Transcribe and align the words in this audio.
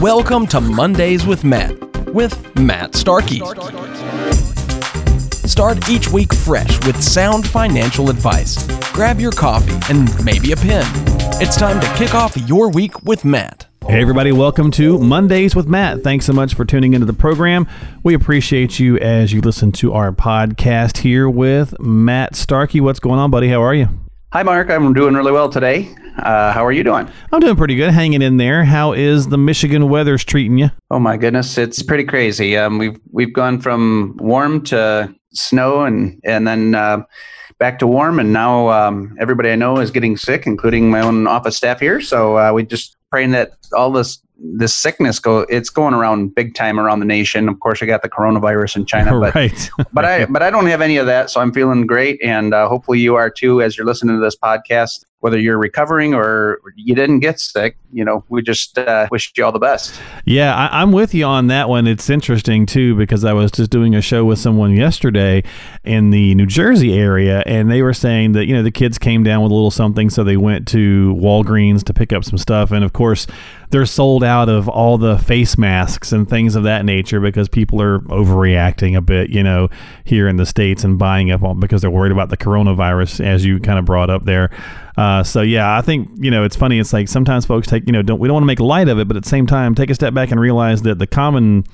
Welcome 0.00 0.46
to 0.48 0.60
Mondays 0.60 1.26
with 1.26 1.42
Matt, 1.42 1.76
with 2.14 2.56
Matt 2.56 2.94
Starkey. 2.94 3.40
Start 5.48 5.88
each 5.88 6.06
week 6.06 6.32
fresh 6.32 6.86
with 6.86 7.02
sound 7.02 7.48
financial 7.48 8.08
advice. 8.08 8.64
Grab 8.92 9.18
your 9.18 9.32
coffee 9.32 9.76
and 9.92 10.08
maybe 10.24 10.52
a 10.52 10.56
pen. 10.56 10.86
It's 11.42 11.56
time 11.56 11.80
to 11.80 11.94
kick 11.96 12.14
off 12.14 12.36
your 12.36 12.70
week 12.70 13.02
with 13.02 13.24
Matt. 13.24 13.66
Hey, 13.88 14.00
everybody, 14.00 14.30
welcome 14.30 14.70
to 14.72 15.00
Mondays 15.00 15.56
with 15.56 15.66
Matt. 15.66 16.04
Thanks 16.04 16.26
so 16.26 16.32
much 16.32 16.54
for 16.54 16.64
tuning 16.64 16.94
into 16.94 17.06
the 17.06 17.12
program. 17.12 17.66
We 18.04 18.14
appreciate 18.14 18.78
you 18.78 18.98
as 18.98 19.32
you 19.32 19.40
listen 19.40 19.72
to 19.72 19.94
our 19.94 20.12
podcast 20.12 20.98
here 20.98 21.28
with 21.28 21.76
Matt 21.80 22.36
Starkey. 22.36 22.80
What's 22.80 23.00
going 23.00 23.18
on, 23.18 23.32
buddy? 23.32 23.48
How 23.48 23.62
are 23.62 23.74
you? 23.74 23.88
Hi, 24.32 24.44
Mark. 24.44 24.70
I'm 24.70 24.92
doing 24.92 25.14
really 25.14 25.32
well 25.32 25.48
today. 25.48 25.92
Uh, 26.18 26.52
how 26.52 26.64
are 26.64 26.72
you 26.72 26.82
doing? 26.82 27.08
I'm 27.32 27.40
doing 27.40 27.56
pretty 27.56 27.76
good, 27.76 27.90
hanging 27.90 28.22
in 28.22 28.36
there. 28.36 28.64
How 28.64 28.92
is 28.92 29.28
the 29.28 29.38
Michigan 29.38 29.88
weather's 29.88 30.24
treating 30.24 30.58
you? 30.58 30.70
Oh 30.90 30.98
my 30.98 31.16
goodness, 31.16 31.58
it's 31.58 31.82
pretty 31.82 32.04
crazy. 32.04 32.56
Um, 32.56 32.78
we've 32.78 32.98
we've 33.10 33.32
gone 33.32 33.60
from 33.60 34.16
warm 34.20 34.62
to 34.64 35.14
snow, 35.32 35.84
and 35.84 36.20
and 36.24 36.46
then 36.46 36.74
uh, 36.74 37.02
back 37.58 37.78
to 37.80 37.86
warm, 37.86 38.18
and 38.18 38.32
now 38.32 38.68
um, 38.68 39.16
everybody 39.20 39.50
I 39.50 39.56
know 39.56 39.78
is 39.78 39.90
getting 39.90 40.16
sick, 40.16 40.46
including 40.46 40.90
my 40.90 41.00
own 41.00 41.26
office 41.26 41.56
staff 41.56 41.80
here. 41.80 42.00
So 42.00 42.38
uh, 42.38 42.52
we 42.52 42.64
just 42.64 42.96
praying 43.10 43.30
that 43.32 43.52
all 43.72 43.90
this 43.92 44.20
this 44.40 44.74
sickness 44.74 45.18
go 45.18 45.40
it's 45.48 45.68
going 45.68 45.94
around 45.94 46.32
big 46.34 46.54
time 46.54 46.78
around 46.78 47.00
the 47.00 47.06
nation. 47.06 47.48
Of 47.48 47.60
course, 47.60 47.82
I 47.82 47.86
got 47.86 48.02
the 48.02 48.08
coronavirus 48.08 48.76
in 48.76 48.86
China, 48.86 49.18
but 49.20 49.34
right. 49.34 49.70
but 49.92 50.04
I 50.04 50.26
but 50.26 50.42
I 50.42 50.50
don't 50.50 50.66
have 50.66 50.80
any 50.80 50.96
of 50.96 51.06
that, 51.06 51.30
so 51.30 51.40
I'm 51.40 51.52
feeling 51.52 51.86
great, 51.86 52.20
and 52.22 52.54
uh, 52.54 52.68
hopefully 52.68 53.00
you 53.00 53.14
are 53.14 53.30
too 53.30 53.62
as 53.62 53.76
you're 53.76 53.86
listening 53.86 54.16
to 54.16 54.20
this 54.20 54.36
podcast 54.36 55.04
whether 55.20 55.38
you're 55.38 55.58
recovering 55.58 56.14
or 56.14 56.60
you 56.76 56.94
didn't 56.94 57.20
get 57.20 57.40
sick, 57.40 57.76
you 57.92 58.04
know, 58.04 58.24
we 58.28 58.40
just 58.40 58.78
uh, 58.78 59.08
wish 59.10 59.32
you 59.36 59.44
all 59.44 59.50
the 59.50 59.58
best. 59.58 60.00
Yeah, 60.24 60.54
I, 60.54 60.82
am 60.82 60.92
with 60.92 61.12
you 61.12 61.24
on 61.24 61.48
that 61.48 61.68
one. 61.68 61.86
It's 61.86 62.08
interesting 62.08 62.66
too 62.66 62.94
because 62.94 63.24
I 63.24 63.32
was 63.32 63.50
just 63.50 63.70
doing 63.70 63.94
a 63.94 64.00
show 64.00 64.24
with 64.24 64.38
someone 64.38 64.72
yesterday 64.72 65.42
in 65.82 66.10
the 66.10 66.34
New 66.36 66.46
Jersey 66.46 66.94
area, 66.94 67.42
and 67.46 67.70
they 67.70 67.82
were 67.82 67.94
saying 67.94 68.32
that 68.32 68.46
you 68.46 68.54
know 68.54 68.62
the 68.62 68.70
kids 68.70 68.98
came 68.98 69.24
down 69.24 69.42
with 69.42 69.50
a 69.50 69.54
little 69.54 69.72
something, 69.72 70.08
so 70.08 70.22
they 70.22 70.36
went 70.36 70.68
to 70.68 71.16
Walgreens 71.20 71.82
to 71.84 71.94
pick 71.94 72.12
up 72.12 72.24
some 72.24 72.38
stuff, 72.38 72.70
and 72.70 72.84
of 72.84 72.92
course 72.92 73.26
they're 73.70 73.86
sold 73.86 74.24
out 74.24 74.48
of 74.48 74.68
all 74.68 74.96
the 74.96 75.18
face 75.18 75.58
masks 75.58 76.12
and 76.12 76.28
things 76.28 76.54
of 76.54 76.62
that 76.62 76.84
nature 76.84 77.20
because 77.20 77.48
people 77.48 77.82
are 77.82 77.98
overreacting 78.00 78.96
a 78.96 79.00
bit, 79.00 79.30
you 79.30 79.42
know, 79.42 79.68
here 80.04 80.26
in 80.26 80.36
the 80.36 80.46
states 80.46 80.84
and 80.84 80.98
buying 80.98 81.30
up 81.30 81.42
on 81.42 81.60
because 81.60 81.82
they're 81.82 81.90
worried 81.90 82.12
about 82.12 82.30
the 82.30 82.36
coronavirus, 82.36 83.24
as 83.24 83.44
you 83.44 83.60
kind 83.60 83.78
of 83.78 83.84
brought 83.84 84.08
up 84.08 84.24
there. 84.24 84.50
Uh, 84.96 85.22
so 85.22 85.42
yeah, 85.42 85.76
I 85.76 85.82
think 85.82 86.10
you 86.16 86.30
know 86.30 86.44
it's 86.44 86.56
funny. 86.56 86.78
It's 86.78 86.92
like 86.92 87.08
sometimes 87.08 87.46
folks 87.46 87.68
take 87.68 87.86
you 87.86 87.92
know 87.92 88.02
don't 88.02 88.18
we 88.18 88.26
don't 88.26 88.34
want 88.34 88.42
to 88.42 88.48
make 88.48 88.60
light 88.60 88.88
of 88.88 88.98
it, 88.98 89.06
but 89.06 89.16
at 89.16 89.22
the 89.22 89.28
same 89.28 89.46
time 89.46 89.74
take 89.74 89.90
a 89.90 89.94
step 89.94 90.14
back 90.14 90.30
and 90.30 90.40
realize 90.40 90.82
that 90.82 90.98
the 90.98 91.06
common 91.06 91.64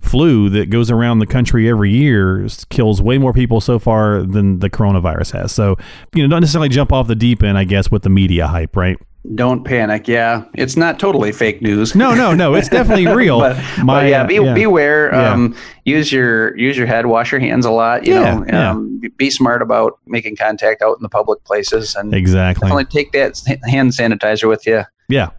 flu 0.00 0.50
that 0.50 0.68
goes 0.68 0.90
around 0.90 1.18
the 1.18 1.26
country 1.26 1.66
every 1.66 1.90
year 1.90 2.46
kills 2.68 3.00
way 3.00 3.16
more 3.16 3.32
people 3.32 3.58
so 3.58 3.78
far 3.78 4.22
than 4.22 4.58
the 4.58 4.68
coronavirus 4.68 5.32
has. 5.32 5.52
So 5.52 5.78
you 6.14 6.22
know 6.22 6.28
don't 6.28 6.40
necessarily 6.40 6.68
jump 6.68 6.92
off 6.92 7.06
the 7.06 7.14
deep 7.14 7.42
end, 7.42 7.56
I 7.56 7.64
guess, 7.64 7.90
with 7.90 8.02
the 8.02 8.10
media 8.10 8.48
hype, 8.48 8.76
right? 8.76 8.98
Don't 9.34 9.64
panic. 9.64 10.06
Yeah, 10.06 10.44
it's 10.52 10.76
not 10.76 10.98
totally 10.98 11.32
fake 11.32 11.62
news. 11.62 11.94
No, 11.94 12.14
no, 12.14 12.34
no. 12.34 12.54
It's 12.54 12.68
definitely 12.68 13.06
real. 13.14 13.40
but, 13.40 13.56
My, 13.82 14.02
but 14.02 14.08
yeah, 14.08 14.26
be, 14.26 14.34
yeah. 14.34 14.52
beware. 14.52 15.10
Yeah. 15.14 15.32
Um, 15.32 15.56
use 15.86 16.12
your 16.12 16.54
use 16.58 16.76
your 16.76 16.86
head. 16.86 17.06
Wash 17.06 17.32
your 17.32 17.40
hands 17.40 17.64
a 17.64 17.70
lot. 17.70 18.06
You 18.06 18.14
yeah, 18.14 18.34
know, 18.40 18.70
um, 18.70 19.00
be 19.16 19.30
smart 19.30 19.62
about 19.62 19.98
making 20.06 20.36
contact 20.36 20.82
out 20.82 20.98
in 20.98 21.02
the 21.02 21.08
public 21.08 21.42
places, 21.44 21.94
and 21.94 22.12
exactly 22.12 22.68
definitely 22.68 22.84
take 22.84 23.12
that 23.12 23.40
hand 23.66 23.92
sanitizer 23.92 24.46
with 24.46 24.66
you. 24.66 24.84
Yeah, 25.08 25.30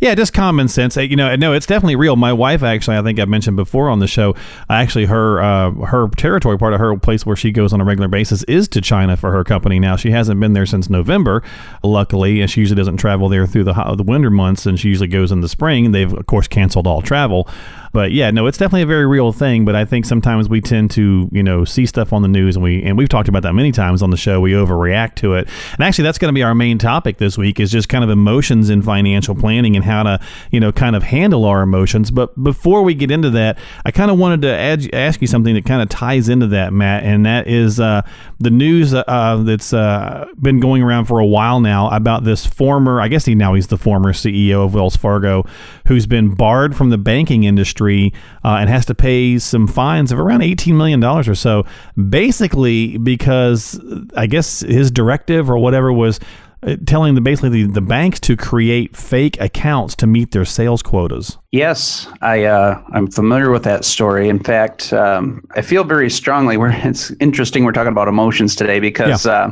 yeah, 0.00 0.14
just 0.14 0.32
common 0.32 0.68
sense. 0.68 0.96
You 0.96 1.16
know, 1.16 1.34
no, 1.36 1.52
it's 1.52 1.66
definitely 1.66 1.96
real. 1.96 2.16
My 2.16 2.32
wife, 2.32 2.62
actually, 2.62 2.96
I 2.96 3.02
think 3.02 3.18
I've 3.18 3.28
mentioned 3.28 3.56
before 3.56 3.88
on 3.88 3.98
the 3.98 4.06
show, 4.06 4.34
actually, 4.68 5.06
her 5.06 5.40
uh, 5.40 5.70
her 5.86 6.08
territory, 6.16 6.58
part 6.58 6.74
of 6.74 6.80
her 6.80 6.96
place 6.98 7.26
where 7.26 7.36
she 7.36 7.50
goes 7.50 7.72
on 7.72 7.80
a 7.80 7.84
regular 7.84 8.08
basis, 8.08 8.42
is 8.44 8.68
to 8.68 8.80
China 8.80 9.16
for 9.16 9.32
her 9.32 9.44
company. 9.44 9.78
Now, 9.78 9.96
she 9.96 10.10
hasn't 10.10 10.40
been 10.40 10.52
there 10.52 10.66
since 10.66 10.88
November, 10.88 11.42
luckily, 11.82 12.40
and 12.40 12.50
she 12.50 12.60
usually 12.60 12.76
doesn't 12.76 12.98
travel 12.98 13.28
there 13.28 13.46
through 13.46 13.64
the 13.64 13.74
the 13.96 14.04
winter 14.04 14.30
months, 14.30 14.66
and 14.66 14.78
she 14.78 14.88
usually 14.88 15.08
goes 15.08 15.32
in 15.32 15.40
the 15.40 15.48
spring. 15.48 15.92
They've 15.92 16.12
of 16.12 16.26
course 16.26 16.46
canceled 16.46 16.86
all 16.86 17.02
travel. 17.02 17.48
But 17.96 18.12
yeah, 18.12 18.30
no, 18.30 18.46
it's 18.46 18.58
definitely 18.58 18.82
a 18.82 18.86
very 18.86 19.06
real 19.06 19.32
thing. 19.32 19.64
But 19.64 19.74
I 19.74 19.86
think 19.86 20.04
sometimes 20.04 20.50
we 20.50 20.60
tend 20.60 20.90
to, 20.90 21.30
you 21.32 21.42
know, 21.42 21.64
see 21.64 21.86
stuff 21.86 22.12
on 22.12 22.20
the 22.20 22.28
news 22.28 22.54
and 22.54 22.62
we 22.62 22.82
and 22.82 22.98
we've 22.98 23.08
talked 23.08 23.26
about 23.26 23.42
that 23.44 23.54
many 23.54 23.72
times 23.72 24.02
on 24.02 24.10
the 24.10 24.18
show. 24.18 24.38
We 24.38 24.52
overreact 24.52 25.14
to 25.14 25.32
it. 25.32 25.48
And 25.72 25.80
actually, 25.82 26.04
that's 26.04 26.18
going 26.18 26.28
to 26.28 26.34
be 26.34 26.42
our 26.42 26.54
main 26.54 26.76
topic 26.76 27.16
this 27.16 27.38
week 27.38 27.58
is 27.58 27.70
just 27.70 27.88
kind 27.88 28.04
of 28.04 28.10
emotions 28.10 28.68
in 28.68 28.82
financial 28.82 29.34
planning 29.34 29.76
and 29.76 29.82
how 29.82 30.02
to, 30.02 30.20
you 30.50 30.60
know, 30.60 30.72
kind 30.72 30.94
of 30.94 31.04
handle 31.04 31.46
our 31.46 31.62
emotions. 31.62 32.10
But 32.10 32.34
before 32.44 32.82
we 32.82 32.92
get 32.92 33.10
into 33.10 33.30
that, 33.30 33.56
I 33.86 33.92
kind 33.92 34.10
of 34.10 34.18
wanted 34.18 34.42
to 34.42 34.50
add, 34.52 34.94
ask 34.94 35.22
you 35.22 35.26
something 35.26 35.54
that 35.54 35.64
kind 35.64 35.80
of 35.80 35.88
ties 35.88 36.28
into 36.28 36.48
that, 36.48 36.74
Matt, 36.74 37.02
and 37.02 37.24
that 37.24 37.48
is 37.48 37.80
uh, 37.80 38.02
the 38.38 38.50
news 38.50 38.92
uh, 38.92 39.42
that's 39.42 39.72
uh, 39.72 40.26
been 40.38 40.60
going 40.60 40.82
around 40.82 41.06
for 41.06 41.18
a 41.18 41.26
while 41.26 41.60
now 41.60 41.88
about 41.88 42.24
this 42.24 42.44
former, 42.44 43.00
I 43.00 43.08
guess 43.08 43.24
he 43.24 43.34
now 43.34 43.54
he's 43.54 43.68
the 43.68 43.78
former 43.78 44.12
CEO 44.12 44.66
of 44.66 44.74
Wells 44.74 44.96
Fargo, 44.96 45.46
who's 45.86 46.04
been 46.04 46.34
barred 46.34 46.76
from 46.76 46.90
the 46.90 46.98
banking 46.98 47.44
industry 47.44 47.85
uh, 47.94 48.56
and 48.60 48.68
has 48.70 48.86
to 48.86 48.94
pay 48.94 49.38
some 49.38 49.66
fines 49.66 50.12
of 50.12 50.18
around 50.18 50.40
$18 50.40 50.74
million 50.74 51.02
or 51.02 51.34
so, 51.34 51.64
basically 52.08 52.98
because 52.98 53.80
I 54.16 54.26
guess 54.26 54.60
his 54.60 54.90
directive 54.90 55.50
or 55.50 55.58
whatever 55.58 55.92
was 55.92 56.20
uh, 56.62 56.76
telling 56.86 57.14
the 57.14 57.20
basically 57.20 57.50
the, 57.50 57.64
the, 57.64 57.80
banks 57.80 58.18
to 58.18 58.36
create 58.36 58.96
fake 58.96 59.38
accounts 59.40 59.94
to 59.94 60.06
meet 60.06 60.32
their 60.32 60.44
sales 60.44 60.82
quotas. 60.82 61.36
Yes, 61.52 62.08
I 62.22 62.44
uh, 62.44 62.82
I'm 62.92 63.08
familiar 63.08 63.50
with 63.50 63.62
that 63.64 63.84
story. 63.84 64.28
In 64.28 64.38
fact, 64.38 64.92
um, 64.92 65.46
I 65.54 65.62
feel 65.62 65.84
very 65.84 66.10
strongly. 66.10 66.56
We're 66.56 66.70
it's 66.74 67.12
interesting. 67.20 67.64
We're 67.64 67.72
talking 67.72 67.92
about 67.92 68.08
emotions 68.08 68.56
today 68.56 68.80
because 68.80 69.26
yeah. 69.26 69.32
uh, 69.32 69.50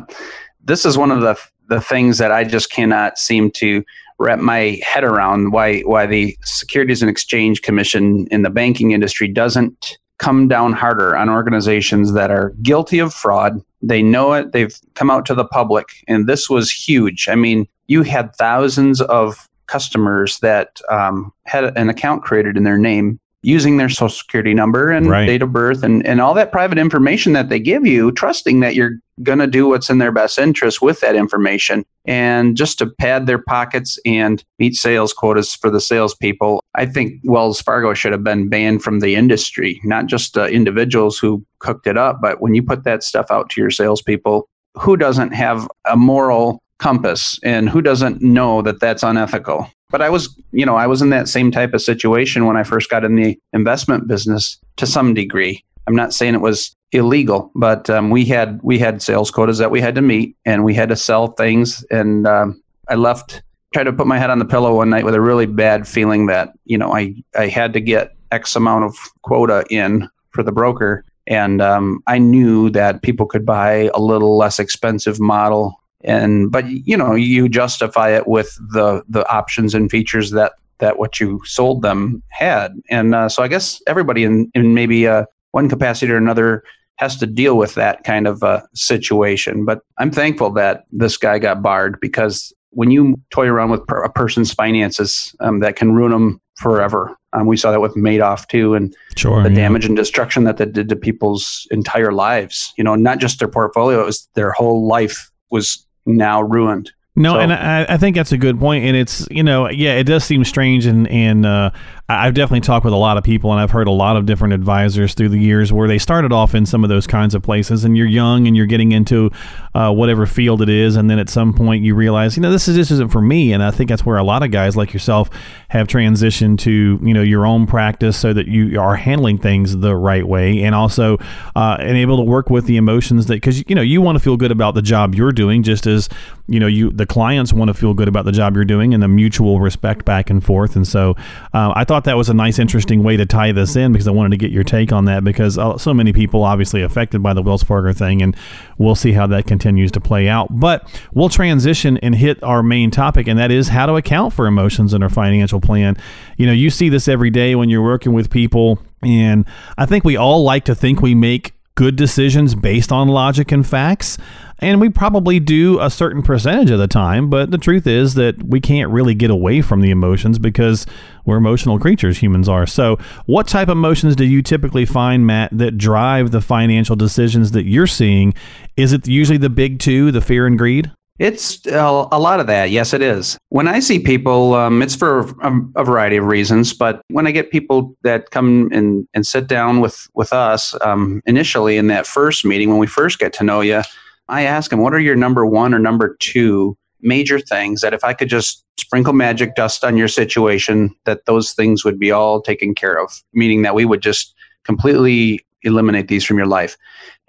this 0.64 0.84
is 0.84 0.96
one 0.96 1.10
of 1.10 1.20
the 1.20 1.38
the 1.68 1.80
things 1.80 2.18
that 2.18 2.32
I 2.32 2.44
just 2.44 2.70
cannot 2.70 3.18
seem 3.18 3.50
to 3.52 3.84
wrap 4.18 4.38
my 4.38 4.80
head 4.84 5.04
around 5.04 5.52
why 5.52 5.80
why 5.80 6.06
the 6.06 6.36
Securities 6.44 7.02
and 7.02 7.10
Exchange 7.10 7.62
Commission 7.62 8.26
in 8.30 8.42
the 8.42 8.50
banking 8.50 8.92
industry 8.92 9.28
doesn't 9.28 9.98
come 10.18 10.48
down 10.48 10.72
harder 10.72 11.16
on 11.16 11.28
organizations 11.28 12.12
that 12.12 12.30
are 12.30 12.50
guilty 12.62 12.98
of 12.98 13.12
fraud. 13.12 13.60
They 13.82 14.02
know 14.02 14.32
it. 14.32 14.52
They've 14.52 14.74
come 14.94 15.10
out 15.10 15.26
to 15.26 15.34
the 15.34 15.44
public, 15.44 15.88
and 16.06 16.26
this 16.26 16.48
was 16.48 16.70
huge. 16.70 17.28
I 17.28 17.34
mean, 17.34 17.66
you 17.88 18.02
had 18.02 18.34
thousands 18.36 19.00
of 19.00 19.48
customers 19.66 20.38
that 20.40 20.80
um, 20.90 21.32
had 21.44 21.76
an 21.76 21.88
account 21.88 22.22
created 22.22 22.56
in 22.56 22.64
their 22.64 22.78
name 22.78 23.18
using 23.44 23.76
their 23.76 23.88
social 23.88 24.08
security 24.08 24.54
number 24.54 24.90
and 24.90 25.08
right. 25.08 25.26
date 25.26 25.42
of 25.42 25.52
birth 25.52 25.82
and, 25.82 26.04
and 26.06 26.20
all 26.20 26.34
that 26.34 26.50
private 26.50 26.78
information 26.78 27.32
that 27.34 27.48
they 27.48 27.58
give 27.58 27.86
you, 27.86 28.10
trusting 28.12 28.60
that 28.60 28.74
you're 28.74 28.98
going 29.22 29.38
to 29.38 29.46
do 29.46 29.68
what's 29.68 29.90
in 29.90 29.98
their 29.98 30.10
best 30.10 30.38
interest 30.38 30.82
with 30.82 31.00
that 31.00 31.14
information. 31.14 31.84
And 32.06 32.56
just 32.56 32.78
to 32.78 32.86
pad 32.86 33.26
their 33.26 33.38
pockets 33.38 33.98
and 34.04 34.42
meet 34.58 34.74
sales 34.74 35.12
quotas 35.12 35.54
for 35.54 35.70
the 35.70 35.80
salespeople, 35.80 36.62
I 36.74 36.86
think 36.86 37.20
Wells 37.24 37.60
Fargo 37.60 37.94
should 37.94 38.12
have 38.12 38.24
been 38.24 38.48
banned 38.48 38.82
from 38.82 39.00
the 39.00 39.14
industry, 39.14 39.80
not 39.84 40.06
just 40.06 40.36
uh, 40.36 40.46
individuals 40.46 41.18
who 41.18 41.44
cooked 41.58 41.86
it 41.86 41.96
up, 41.96 42.20
but 42.20 42.40
when 42.40 42.54
you 42.54 42.62
put 42.62 42.84
that 42.84 43.04
stuff 43.04 43.26
out 43.30 43.50
to 43.50 43.60
your 43.60 43.70
salespeople, 43.70 44.48
who 44.76 44.96
doesn't 44.96 45.32
have 45.32 45.68
a 45.88 45.96
moral 45.96 46.60
compass 46.78 47.38
and 47.42 47.68
who 47.68 47.80
doesn't 47.80 48.20
know 48.20 48.62
that 48.62 48.80
that's 48.80 49.02
unethical? 49.02 49.68
But 49.94 50.02
I 50.02 50.10
was, 50.10 50.36
you 50.50 50.66
know, 50.66 50.74
I 50.74 50.88
was 50.88 51.02
in 51.02 51.10
that 51.10 51.28
same 51.28 51.52
type 51.52 51.72
of 51.72 51.80
situation 51.80 52.46
when 52.46 52.56
I 52.56 52.64
first 52.64 52.90
got 52.90 53.04
in 53.04 53.14
the 53.14 53.38
investment 53.52 54.08
business 54.08 54.58
to 54.74 54.88
some 54.88 55.14
degree. 55.14 55.64
I'm 55.86 55.94
not 55.94 56.12
saying 56.12 56.34
it 56.34 56.40
was 56.40 56.74
illegal, 56.90 57.52
but 57.54 57.88
um, 57.88 58.10
we 58.10 58.24
had 58.24 58.58
we 58.64 58.76
had 58.76 59.00
sales 59.02 59.30
quotas 59.30 59.58
that 59.58 59.70
we 59.70 59.80
had 59.80 59.94
to 59.94 60.02
meet, 60.02 60.36
and 60.44 60.64
we 60.64 60.74
had 60.74 60.88
to 60.88 60.96
sell 60.96 61.28
things. 61.28 61.86
And 61.92 62.26
um, 62.26 62.60
I 62.88 62.96
left, 62.96 63.40
tried 63.72 63.84
to 63.84 63.92
put 63.92 64.08
my 64.08 64.18
head 64.18 64.30
on 64.30 64.40
the 64.40 64.44
pillow 64.44 64.74
one 64.74 64.90
night 64.90 65.04
with 65.04 65.14
a 65.14 65.20
really 65.20 65.46
bad 65.46 65.86
feeling 65.86 66.26
that 66.26 66.54
you 66.64 66.76
know 66.76 66.92
I 66.92 67.14
I 67.38 67.46
had 67.46 67.72
to 67.74 67.80
get 67.80 68.16
X 68.32 68.56
amount 68.56 68.86
of 68.86 68.96
quota 69.22 69.64
in 69.70 70.08
for 70.30 70.42
the 70.42 70.50
broker, 70.50 71.04
and 71.28 71.62
um, 71.62 72.02
I 72.08 72.18
knew 72.18 72.68
that 72.70 73.02
people 73.02 73.26
could 73.26 73.46
buy 73.46 73.92
a 73.94 74.00
little 74.00 74.36
less 74.36 74.58
expensive 74.58 75.20
model 75.20 75.80
and 76.04 76.52
but 76.52 76.64
you 76.68 76.96
know 76.96 77.14
you 77.14 77.48
justify 77.48 78.10
it 78.10 78.28
with 78.28 78.54
the 78.72 79.02
the 79.08 79.28
options 79.28 79.74
and 79.74 79.90
features 79.90 80.30
that 80.30 80.52
that 80.78 80.98
what 80.98 81.20
you 81.20 81.40
sold 81.44 81.82
them 81.82 82.22
had. 82.28 82.72
And 82.90 83.14
uh, 83.14 83.28
so 83.28 83.42
i 83.42 83.48
guess 83.48 83.82
everybody 83.86 84.24
in 84.24 84.50
in 84.54 84.74
maybe 84.74 85.06
uh, 85.06 85.24
one 85.52 85.68
capacity 85.68 86.12
or 86.12 86.16
another 86.16 86.62
has 86.96 87.16
to 87.16 87.26
deal 87.26 87.56
with 87.56 87.74
that 87.74 88.04
kind 88.04 88.28
of 88.28 88.42
uh, 88.42 88.62
situation. 88.74 89.64
But 89.64 89.80
i'm 89.98 90.10
thankful 90.10 90.50
that 90.52 90.84
this 90.92 91.16
guy 91.16 91.38
got 91.38 91.62
barred 91.62 91.98
because 92.00 92.52
when 92.70 92.90
you 92.90 93.20
toy 93.30 93.46
around 93.46 93.70
with 93.70 93.86
per- 93.86 94.02
a 94.02 94.10
person's 94.10 94.52
finances 94.52 95.34
um, 95.40 95.60
that 95.60 95.76
can 95.76 95.92
ruin 95.92 96.10
them 96.10 96.40
forever. 96.56 97.16
Um, 97.32 97.46
we 97.46 97.56
saw 97.56 97.70
that 97.70 97.80
with 97.80 97.94
madoff 97.94 98.46
too 98.48 98.74
and 98.74 98.94
sure, 99.16 99.42
the 99.42 99.48
yeah. 99.48 99.56
damage 99.56 99.84
and 99.84 99.96
destruction 99.96 100.44
that 100.44 100.56
that 100.58 100.72
did 100.72 100.88
to 100.88 100.96
people's 100.96 101.66
entire 101.70 102.12
lives. 102.12 102.72
You 102.76 102.84
know 102.84 102.94
not 102.94 103.18
just 103.18 103.38
their 103.38 103.48
portfolio 103.48 104.00
it 104.00 104.06
was 104.06 104.28
their 104.34 104.52
whole 104.52 104.86
life 104.86 105.30
was 105.50 105.84
now 106.06 106.42
ruined. 106.42 106.92
No, 107.16 107.34
so. 107.34 107.40
and 107.40 107.52
I, 107.52 107.86
I, 107.88 107.96
think 107.96 108.16
that's 108.16 108.32
a 108.32 108.36
good 108.36 108.58
point, 108.58 108.84
and 108.84 108.96
it's 108.96 109.26
you 109.30 109.44
know 109.44 109.70
yeah, 109.70 109.94
it 109.94 110.04
does 110.04 110.24
seem 110.24 110.44
strange, 110.44 110.84
and 110.84 111.06
and 111.08 111.46
uh, 111.46 111.70
I've 112.06 112.34
definitely 112.34 112.60
talked 112.60 112.84
with 112.84 112.92
a 112.92 112.98
lot 112.98 113.16
of 113.16 113.24
people, 113.24 113.50
and 113.50 113.58
I've 113.58 113.70
heard 113.70 113.86
a 113.86 113.92
lot 113.92 114.18
of 114.18 114.26
different 114.26 114.52
advisors 114.52 115.14
through 115.14 115.30
the 115.30 115.38
years 115.38 115.72
where 115.72 115.88
they 115.88 115.96
started 115.96 116.34
off 116.34 116.54
in 116.54 116.66
some 116.66 116.84
of 116.84 116.90
those 116.90 117.06
kinds 117.06 117.34
of 117.34 117.42
places, 117.42 117.82
and 117.82 117.96
you're 117.96 118.06
young 118.06 118.46
and 118.46 118.54
you're 118.54 118.66
getting 118.66 118.92
into 118.92 119.30
uh, 119.74 119.90
whatever 119.90 120.26
field 120.26 120.60
it 120.60 120.68
is, 120.68 120.96
and 120.96 121.08
then 121.08 121.18
at 121.18 121.30
some 121.30 121.54
point 121.54 121.82
you 121.82 121.94
realize, 121.94 122.36
you 122.36 122.42
know, 122.42 122.50
this 122.50 122.68
is 122.68 122.76
this 122.76 122.90
isn't 122.90 123.10
for 123.10 123.22
me, 123.22 123.54
and 123.54 123.62
I 123.62 123.70
think 123.70 123.88
that's 123.88 124.04
where 124.04 124.18
a 124.18 124.22
lot 124.22 124.42
of 124.42 124.50
guys 124.50 124.76
like 124.76 124.92
yourself 124.92 125.30
have 125.68 125.86
transitioned 125.86 126.58
to, 126.58 127.00
you 127.02 127.14
know, 127.14 127.22
your 127.22 127.46
own 127.46 127.66
practice 127.66 128.18
so 128.18 128.34
that 128.34 128.48
you 128.48 128.78
are 128.78 128.96
handling 128.96 129.38
things 129.38 129.74
the 129.74 129.96
right 129.96 130.28
way, 130.28 130.62
and 130.62 130.74
also 130.74 131.16
uh, 131.56 131.78
and 131.80 131.96
able 131.96 132.18
to 132.18 132.22
work 132.22 132.50
with 132.50 132.66
the 132.66 132.76
emotions 132.76 133.26
that 133.26 133.36
because 133.36 133.64
you 133.66 133.74
know 133.74 133.80
you 133.80 134.02
want 134.02 134.16
to 134.16 134.22
feel 134.22 134.36
good 134.36 134.52
about 134.52 134.74
the 134.74 134.82
job 134.82 135.14
you're 135.14 135.32
doing, 135.32 135.62
just 135.62 135.86
as 135.86 136.10
you 136.48 136.60
know 136.60 136.66
you 136.66 136.90
the 136.90 137.06
clients 137.06 137.54
want 137.54 137.68
to 137.68 137.74
feel 137.74 137.94
good 137.94 138.08
about 138.08 138.26
the 138.26 138.32
job 138.32 138.56
you're 138.56 138.66
doing, 138.66 138.92
and 138.92 139.02
the 139.02 139.08
mutual 139.08 139.58
respect 139.58 140.04
back 140.04 140.28
and 140.28 140.44
forth, 140.44 140.76
and 140.76 140.86
so 140.86 141.16
uh, 141.54 141.72
I 141.74 141.84
thought 141.84 141.93
that 142.02 142.16
was 142.16 142.28
a 142.28 142.34
nice, 142.34 142.58
interesting 142.58 143.04
way 143.04 143.16
to 143.16 143.24
tie 143.24 143.52
this 143.52 143.76
in 143.76 143.92
because 143.92 144.08
I 144.08 144.10
wanted 144.10 144.30
to 144.30 144.36
get 144.36 144.50
your 144.50 144.64
take 144.64 144.90
on 144.90 145.04
that 145.04 145.22
because 145.22 145.56
uh, 145.56 145.78
so 145.78 145.94
many 145.94 146.12
people 146.12 146.42
obviously 146.42 146.82
affected 146.82 147.22
by 147.22 147.32
the 147.32 147.42
Wells 147.42 147.62
Fargo 147.62 147.92
thing, 147.92 148.20
and 148.20 148.36
we'll 148.76 148.96
see 148.96 149.12
how 149.12 149.26
that 149.28 149.46
continues 149.46 149.92
to 149.92 150.00
play 150.00 150.28
out. 150.28 150.48
But 150.50 150.88
we'll 151.12 151.28
transition 151.28 151.96
and 151.98 152.16
hit 152.16 152.42
our 152.42 152.62
main 152.62 152.90
topic, 152.90 153.28
and 153.28 153.38
that 153.38 153.50
is 153.50 153.68
how 153.68 153.86
to 153.86 153.94
account 153.94 154.32
for 154.32 154.48
emotions 154.48 154.92
in 154.92 155.02
our 155.02 155.08
financial 155.08 155.60
plan. 155.60 155.96
You 156.36 156.46
know, 156.46 156.52
you 156.52 156.68
see 156.70 156.88
this 156.88 157.06
every 157.06 157.30
day 157.30 157.54
when 157.54 157.70
you're 157.70 157.82
working 157.82 158.12
with 158.12 158.30
people, 158.30 158.80
and 159.02 159.46
I 159.78 159.86
think 159.86 160.04
we 160.04 160.16
all 160.16 160.42
like 160.42 160.64
to 160.64 160.74
think 160.74 161.00
we 161.00 161.14
make 161.14 161.53
good 161.76 161.96
decisions 161.96 162.54
based 162.54 162.92
on 162.92 163.08
logic 163.08 163.50
and 163.50 163.66
facts. 163.66 164.16
And 164.60 164.80
we 164.80 164.88
probably 164.88 165.40
do 165.40 165.80
a 165.80 165.90
certain 165.90 166.22
percentage 166.22 166.70
of 166.70 166.78
the 166.78 166.86
time, 166.86 167.28
but 167.28 167.50
the 167.50 167.58
truth 167.58 167.86
is 167.86 168.14
that 168.14 168.40
we 168.44 168.60
can't 168.60 168.90
really 168.90 169.14
get 169.14 169.30
away 169.30 169.60
from 169.60 169.80
the 169.80 169.90
emotions 169.90 170.38
because 170.38 170.86
we're 171.24 171.36
emotional 171.36 171.80
creatures, 171.80 172.18
humans 172.18 172.48
are. 172.48 172.66
So, 172.66 172.96
what 173.26 173.48
type 173.48 173.68
of 173.68 173.76
emotions 173.76 174.14
do 174.14 174.24
you 174.24 174.42
typically 174.42 174.86
find, 174.86 175.26
Matt, 175.26 175.50
that 175.58 175.76
drive 175.76 176.30
the 176.30 176.40
financial 176.40 176.94
decisions 176.94 177.50
that 177.50 177.64
you're 177.64 177.88
seeing? 177.88 178.34
Is 178.76 178.92
it 178.92 179.08
usually 179.08 179.38
the 179.38 179.50
big 179.50 179.80
two, 179.80 180.12
the 180.12 180.20
fear 180.20 180.46
and 180.46 180.56
greed? 180.56 180.92
It's 181.20 181.64
uh, 181.68 182.08
a 182.10 182.18
lot 182.18 182.40
of 182.40 182.48
that. 182.48 182.70
Yes, 182.70 182.92
it 182.92 183.00
is. 183.00 183.38
When 183.50 183.68
I 183.68 183.78
see 183.78 184.00
people, 184.00 184.54
um, 184.54 184.82
it's 184.82 184.96
for 184.96 185.20
a, 185.42 185.52
a, 185.76 185.84
variety 185.84 186.16
of 186.16 186.24
reasons. 186.24 186.72
But 186.72 187.02
when 187.08 187.24
I 187.26 187.30
get 187.30 187.52
people 187.52 187.96
that 188.02 188.30
come 188.30 188.68
and, 188.72 189.06
and 189.14 189.24
sit 189.24 189.46
down 189.46 189.80
with 189.80 190.08
with 190.14 190.32
us 190.32 190.74
um, 190.80 191.22
initially 191.24 191.76
in 191.76 191.86
that 191.86 192.08
first 192.08 192.44
meeting, 192.44 192.68
when 192.68 192.78
we 192.78 192.88
first 192.88 193.20
get 193.20 193.32
to 193.34 193.44
know 193.44 193.60
you, 193.60 193.82
I 194.28 194.42
ask 194.42 194.70
them, 194.70 194.80
"What 194.80 194.92
are 194.92 194.98
your 194.98 195.14
number 195.14 195.46
one 195.46 195.72
or 195.72 195.78
number 195.78 196.16
two 196.18 196.76
major 197.00 197.38
things 197.38 197.80
that 197.82 197.94
if 197.94 198.02
I 198.02 198.12
could 198.12 198.28
just 198.28 198.64
sprinkle 198.80 199.12
magic 199.12 199.54
dust 199.54 199.84
on 199.84 199.96
your 199.96 200.08
situation, 200.08 200.92
that 201.04 201.26
those 201.26 201.52
things 201.52 201.84
would 201.84 201.98
be 201.98 202.10
all 202.10 202.40
taken 202.40 202.74
care 202.74 203.00
of? 203.00 203.22
Meaning 203.32 203.62
that 203.62 203.76
we 203.76 203.84
would 203.84 204.02
just 204.02 204.34
completely 204.64 205.46
eliminate 205.62 206.08
these 206.08 206.24
from 206.24 206.38
your 206.38 206.48
life." 206.48 206.76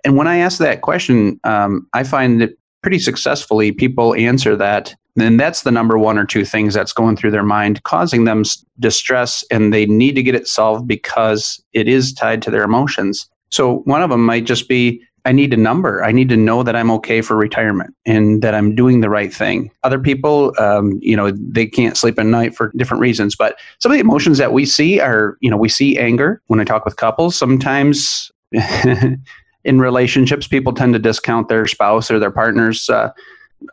And 0.04 0.18
when 0.18 0.28
I 0.28 0.38
ask 0.38 0.58
that 0.58 0.82
question, 0.82 1.40
um, 1.44 1.88
I 1.94 2.04
find 2.04 2.42
that 2.42 2.58
pretty 2.86 3.00
successfully, 3.00 3.72
people 3.72 4.14
answer 4.14 4.56
that. 4.56 4.94
And 5.20 5.40
that's 5.40 5.64
the 5.64 5.72
number 5.72 5.98
one 5.98 6.20
or 6.20 6.24
two 6.24 6.46
things 6.46 6.76
that's 6.76 6.94
going 6.94 7.18
through 7.18 7.32
their 7.32 7.42
mind, 7.42 7.82
causing 7.82 8.26
them 8.26 8.44
distress, 8.80 9.44
and 9.50 9.74
they 9.74 9.88
need 9.88 10.14
to 10.14 10.22
get 10.22 10.36
it 10.36 10.48
solved 10.48 10.88
because 10.88 11.60
it 11.74 11.88
is 11.88 12.14
tied 12.14 12.44
to 12.44 12.52
their 12.52 12.62
emotions. 12.62 13.28
So 13.50 13.78
one 13.86 14.04
of 14.04 14.12
them 14.12 14.24
might 14.24 14.46
just 14.46 14.70
be 14.70 15.02
I 15.26 15.32
need 15.32 15.52
a 15.52 15.58
number. 15.58 16.04
I 16.04 16.12
need 16.12 16.30
to 16.30 16.38
know 16.38 16.62
that 16.62 16.76
I'm 16.76 16.92
okay 16.92 17.22
for 17.22 17.36
retirement 17.36 17.96
and 18.06 18.44
that 18.44 18.54
I'm 18.54 18.76
doing 18.76 19.02
the 19.02 19.10
right 19.10 19.34
thing. 19.34 19.72
Other 19.82 19.98
people, 19.98 20.54
um, 20.60 21.00
you 21.02 21.18
know, 21.18 21.32
they 21.32 21.66
can't 21.66 21.98
sleep 21.98 22.20
at 22.20 22.28
night 22.28 22.56
for 22.56 22.72
different 22.76 23.02
reasons. 23.02 23.36
But 23.36 23.58
some 23.80 23.92
of 23.92 23.96
the 23.96 24.02
emotions 24.02 24.38
that 24.38 24.54
we 24.54 24.64
see 24.68 25.00
are, 25.00 25.40
you 25.42 25.50
know, 25.50 25.58
we 25.58 25.70
see 25.70 25.98
anger 25.98 26.40
when 26.46 26.60
I 26.60 26.66
talk 26.66 26.86
with 26.86 26.98
couples. 26.98 27.36
Sometimes 27.36 28.32
in 29.66 29.80
relationships, 29.80 30.48
people 30.48 30.74
tend 30.74 30.94
to 30.94 31.00
discount 31.00 31.50
their 31.50 31.66
spouse 31.66 32.10
or 32.10 32.20
their 32.20 32.32
partner's 32.32 32.90
uh, 32.90 33.12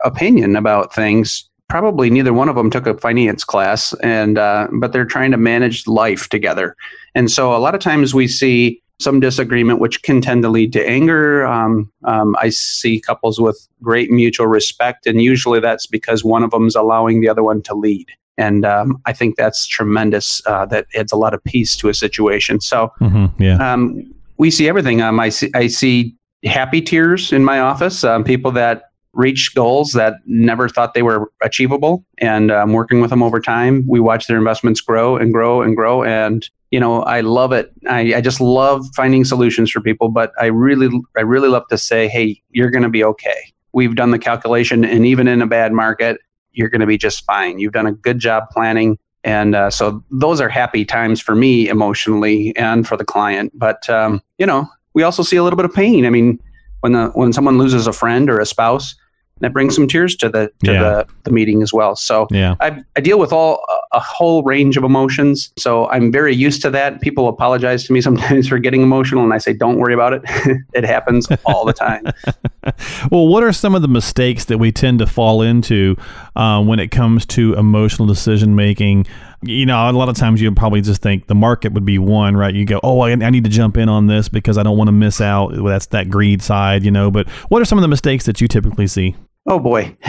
opinion 0.03 0.55
about 0.55 0.93
things. 0.93 1.47
Probably 1.69 2.09
neither 2.09 2.33
one 2.33 2.49
of 2.49 2.55
them 2.55 2.69
took 2.69 2.87
a 2.87 2.97
finance 2.97 3.43
class, 3.43 3.93
and 4.03 4.37
uh, 4.37 4.67
but 4.73 4.91
they're 4.91 5.05
trying 5.05 5.31
to 5.31 5.37
manage 5.37 5.87
life 5.87 6.29
together. 6.29 6.75
And 7.15 7.31
so, 7.31 7.55
a 7.55 7.57
lot 7.57 7.73
of 7.73 7.81
times 7.81 8.13
we 8.13 8.27
see 8.27 8.81
some 8.99 9.19
disagreement, 9.19 9.79
which 9.79 10.01
can 10.03 10.21
tend 10.21 10.43
to 10.43 10.49
lead 10.49 10.73
to 10.73 10.87
anger. 10.87 11.45
Um, 11.45 11.91
um, 12.03 12.35
I 12.39 12.49
see 12.49 12.99
couples 12.99 13.39
with 13.39 13.67
great 13.81 14.11
mutual 14.11 14.47
respect, 14.47 15.07
and 15.07 15.21
usually 15.21 15.59
that's 15.59 15.87
because 15.87 16.23
one 16.23 16.43
of 16.43 16.51
them 16.51 16.67
is 16.67 16.75
allowing 16.75 17.21
the 17.21 17.29
other 17.29 17.43
one 17.43 17.61
to 17.63 17.73
lead. 17.73 18.07
And 18.37 18.65
um, 18.65 18.99
I 19.05 19.13
think 19.13 19.35
that's 19.35 19.67
tremendous. 19.67 20.41
Uh, 20.45 20.65
that 20.67 20.87
adds 20.95 21.11
a 21.11 21.17
lot 21.17 21.33
of 21.35 21.43
peace 21.43 21.75
to 21.77 21.89
a 21.89 21.93
situation. 21.93 22.61
So, 22.61 22.91
mm-hmm, 22.99 23.41
yeah 23.41 23.73
um, 23.73 24.13
we 24.37 24.51
see 24.51 24.67
everything. 24.67 25.01
Um, 25.01 25.19
I 25.19 25.29
see 25.29 25.51
I 25.53 25.67
see 25.67 26.15
happy 26.45 26.81
tears 26.81 27.31
in 27.31 27.43
my 27.43 27.59
office. 27.59 28.03
Um, 28.03 28.23
people 28.23 28.51
that 28.51 28.83
reach 29.13 29.53
goals 29.53 29.91
that 29.91 30.15
never 30.25 30.67
thought 30.67 30.93
they 30.93 31.03
were 31.03 31.31
achievable, 31.41 32.03
and 32.17 32.51
I'm 32.51 32.69
um, 32.69 32.73
working 32.73 32.99
with 32.99 33.11
them 33.11 33.21
over 33.21 33.39
time. 33.39 33.85
We 33.87 33.99
watch 33.99 34.27
their 34.27 34.37
investments 34.37 34.81
grow 34.81 35.17
and 35.17 35.31
grow 35.31 35.61
and 35.61 35.75
grow, 35.75 36.03
and 36.03 36.47
you 36.71 36.79
know 36.79 37.03
I 37.03 37.21
love 37.21 37.51
it. 37.51 37.71
I, 37.87 38.15
I 38.15 38.21
just 38.21 38.41
love 38.41 38.85
finding 38.95 39.23
solutions 39.23 39.71
for 39.71 39.81
people. 39.81 40.09
But 40.09 40.31
I 40.39 40.47
really 40.47 40.89
I 41.15 41.21
really 41.21 41.49
love 41.49 41.67
to 41.69 41.77
say, 41.77 42.07
hey, 42.07 42.41
you're 42.49 42.71
going 42.71 42.83
to 42.83 42.89
be 42.89 43.03
okay. 43.03 43.53
We've 43.73 43.95
done 43.95 44.11
the 44.11 44.19
calculation, 44.19 44.83
and 44.83 45.05
even 45.05 45.27
in 45.27 45.41
a 45.41 45.47
bad 45.47 45.73
market, 45.73 46.19
you're 46.51 46.69
going 46.69 46.81
to 46.81 46.87
be 46.87 46.97
just 46.97 47.25
fine. 47.25 47.59
You've 47.59 47.73
done 47.73 47.87
a 47.87 47.93
good 47.93 48.19
job 48.19 48.45
planning. 48.51 48.97
And 49.23 49.55
uh, 49.55 49.69
so 49.69 50.03
those 50.11 50.41
are 50.41 50.49
happy 50.49 50.83
times 50.85 51.21
for 51.21 51.35
me 51.35 51.69
emotionally 51.69 52.55
and 52.57 52.87
for 52.87 52.97
the 52.97 53.05
client. 53.05 53.51
But 53.55 53.89
um, 53.89 54.21
you 54.37 54.45
know, 54.45 54.67
we 54.93 55.03
also 55.03 55.23
see 55.23 55.37
a 55.37 55.43
little 55.43 55.57
bit 55.57 55.65
of 55.65 55.73
pain. 55.73 56.05
I 56.05 56.09
mean, 56.09 56.39
when 56.81 56.91
the 56.91 57.07
when 57.09 57.31
someone 57.31 57.57
loses 57.57 57.87
a 57.87 57.93
friend 57.93 58.29
or 58.29 58.39
a 58.39 58.45
spouse, 58.45 58.95
that 59.43 59.53
brings 59.53 59.75
some 59.75 59.87
tears 59.87 60.15
to 60.17 60.29
the 60.29 60.51
to 60.63 60.73
yeah. 60.73 60.81
the, 60.81 61.07
the 61.23 61.31
meeting 61.31 61.61
as 61.61 61.73
well. 61.73 61.95
So 61.95 62.27
yeah. 62.31 62.55
I, 62.59 62.83
I 62.95 63.01
deal 63.01 63.19
with 63.19 63.33
all 63.33 63.65
a 63.91 63.99
whole 63.99 64.43
range 64.43 64.77
of 64.77 64.83
emotions. 64.83 65.51
So 65.57 65.87
I'm 65.89 66.11
very 66.11 66.35
used 66.35 66.61
to 66.63 66.69
that. 66.71 67.01
People 67.01 67.27
apologize 67.27 67.85
to 67.85 67.93
me 67.93 68.01
sometimes 68.09 68.47
for 68.47 68.57
getting 68.59 68.81
emotional, 68.81 69.23
and 69.23 69.33
I 69.33 69.37
say, 69.37 69.53
"Don't 69.53 69.77
worry 69.77 69.93
about 69.93 70.13
it. 70.13 70.21
it 70.73 70.83
happens 70.83 71.27
all 71.45 71.65
the 71.65 71.73
time." 71.73 72.03
well, 73.11 73.27
what 73.27 73.43
are 73.43 73.53
some 73.53 73.75
of 73.75 73.81
the 73.81 73.87
mistakes 73.87 74.45
that 74.45 74.57
we 74.57 74.71
tend 74.71 74.99
to 74.99 75.07
fall 75.07 75.41
into 75.41 75.95
uh, 76.35 76.63
when 76.63 76.79
it 76.79 76.89
comes 76.89 77.25
to 77.27 77.53
emotional 77.53 78.07
decision 78.07 78.55
making? 78.55 79.05
you 79.45 79.65
know, 79.65 79.89
a 79.89 79.91
lot 79.91 80.09
of 80.09 80.15
times 80.15 80.41
you 80.41 80.49
probably 80.53 80.79
just 80.79 81.01
think 81.01 81.27
the 81.27 81.35
market 81.35 81.73
would 81.73 81.83
be 81.83 81.99
one, 81.99 82.37
right? 82.37 82.53
You 82.53 82.65
go, 82.65 82.79
oh, 82.81 83.01
I, 83.01 83.11
I 83.11 83.29
need 83.29 83.43
to 83.43 83.49
jump 83.49 83.77
in 83.77 83.89
on 83.89 84.07
this 84.07 84.29
because 84.29 84.57
I 84.57 84.63
don't 84.63 84.77
want 84.77 84.87
to 84.87 84.93
miss 84.93 85.19
out. 85.19 85.51
That's 85.53 85.87
that 85.87 86.09
greed 86.09 86.41
side, 86.41 86.83
you 86.83 86.91
know. 86.91 87.11
But 87.11 87.27
what 87.49 87.61
are 87.61 87.65
some 87.65 87.77
of 87.77 87.81
the 87.81 87.89
mistakes 87.89 88.25
that 88.25 88.39
you 88.39 88.47
typically 88.47 88.87
see? 88.87 89.15
Oh 89.45 89.59
boy, 89.59 89.95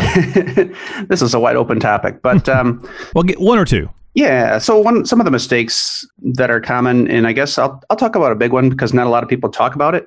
this 1.09 1.21
is 1.21 1.35
a 1.35 1.41
wide 1.41 1.57
open 1.57 1.81
topic, 1.81 2.23
but 2.23 2.49
um, 2.57 2.89
well, 3.15 3.25
get 3.25 3.41
one 3.41 3.59
or 3.59 3.65
two. 3.65 3.89
Yeah. 4.15 4.59
So 4.59 4.79
one, 4.79 5.05
some 5.05 5.21
of 5.21 5.25
the 5.25 5.31
mistakes 5.31 6.07
that 6.23 6.51
are 6.51 6.61
common, 6.61 7.09
and 7.09 7.27
I 7.27 7.33
guess 7.33 7.59
I'll 7.59 7.83
I'll 7.91 7.97
talk 7.97 8.15
about 8.15 8.33
a 8.33 8.37
big 8.37 8.53
one 8.53 8.71
because 8.71 8.95
not 8.95 9.07
a 9.07 9.11
lot 9.11 9.23
of 9.23 9.29
people 9.29 9.51
talk 9.51 9.75
about 9.75 9.95
it. 9.95 10.07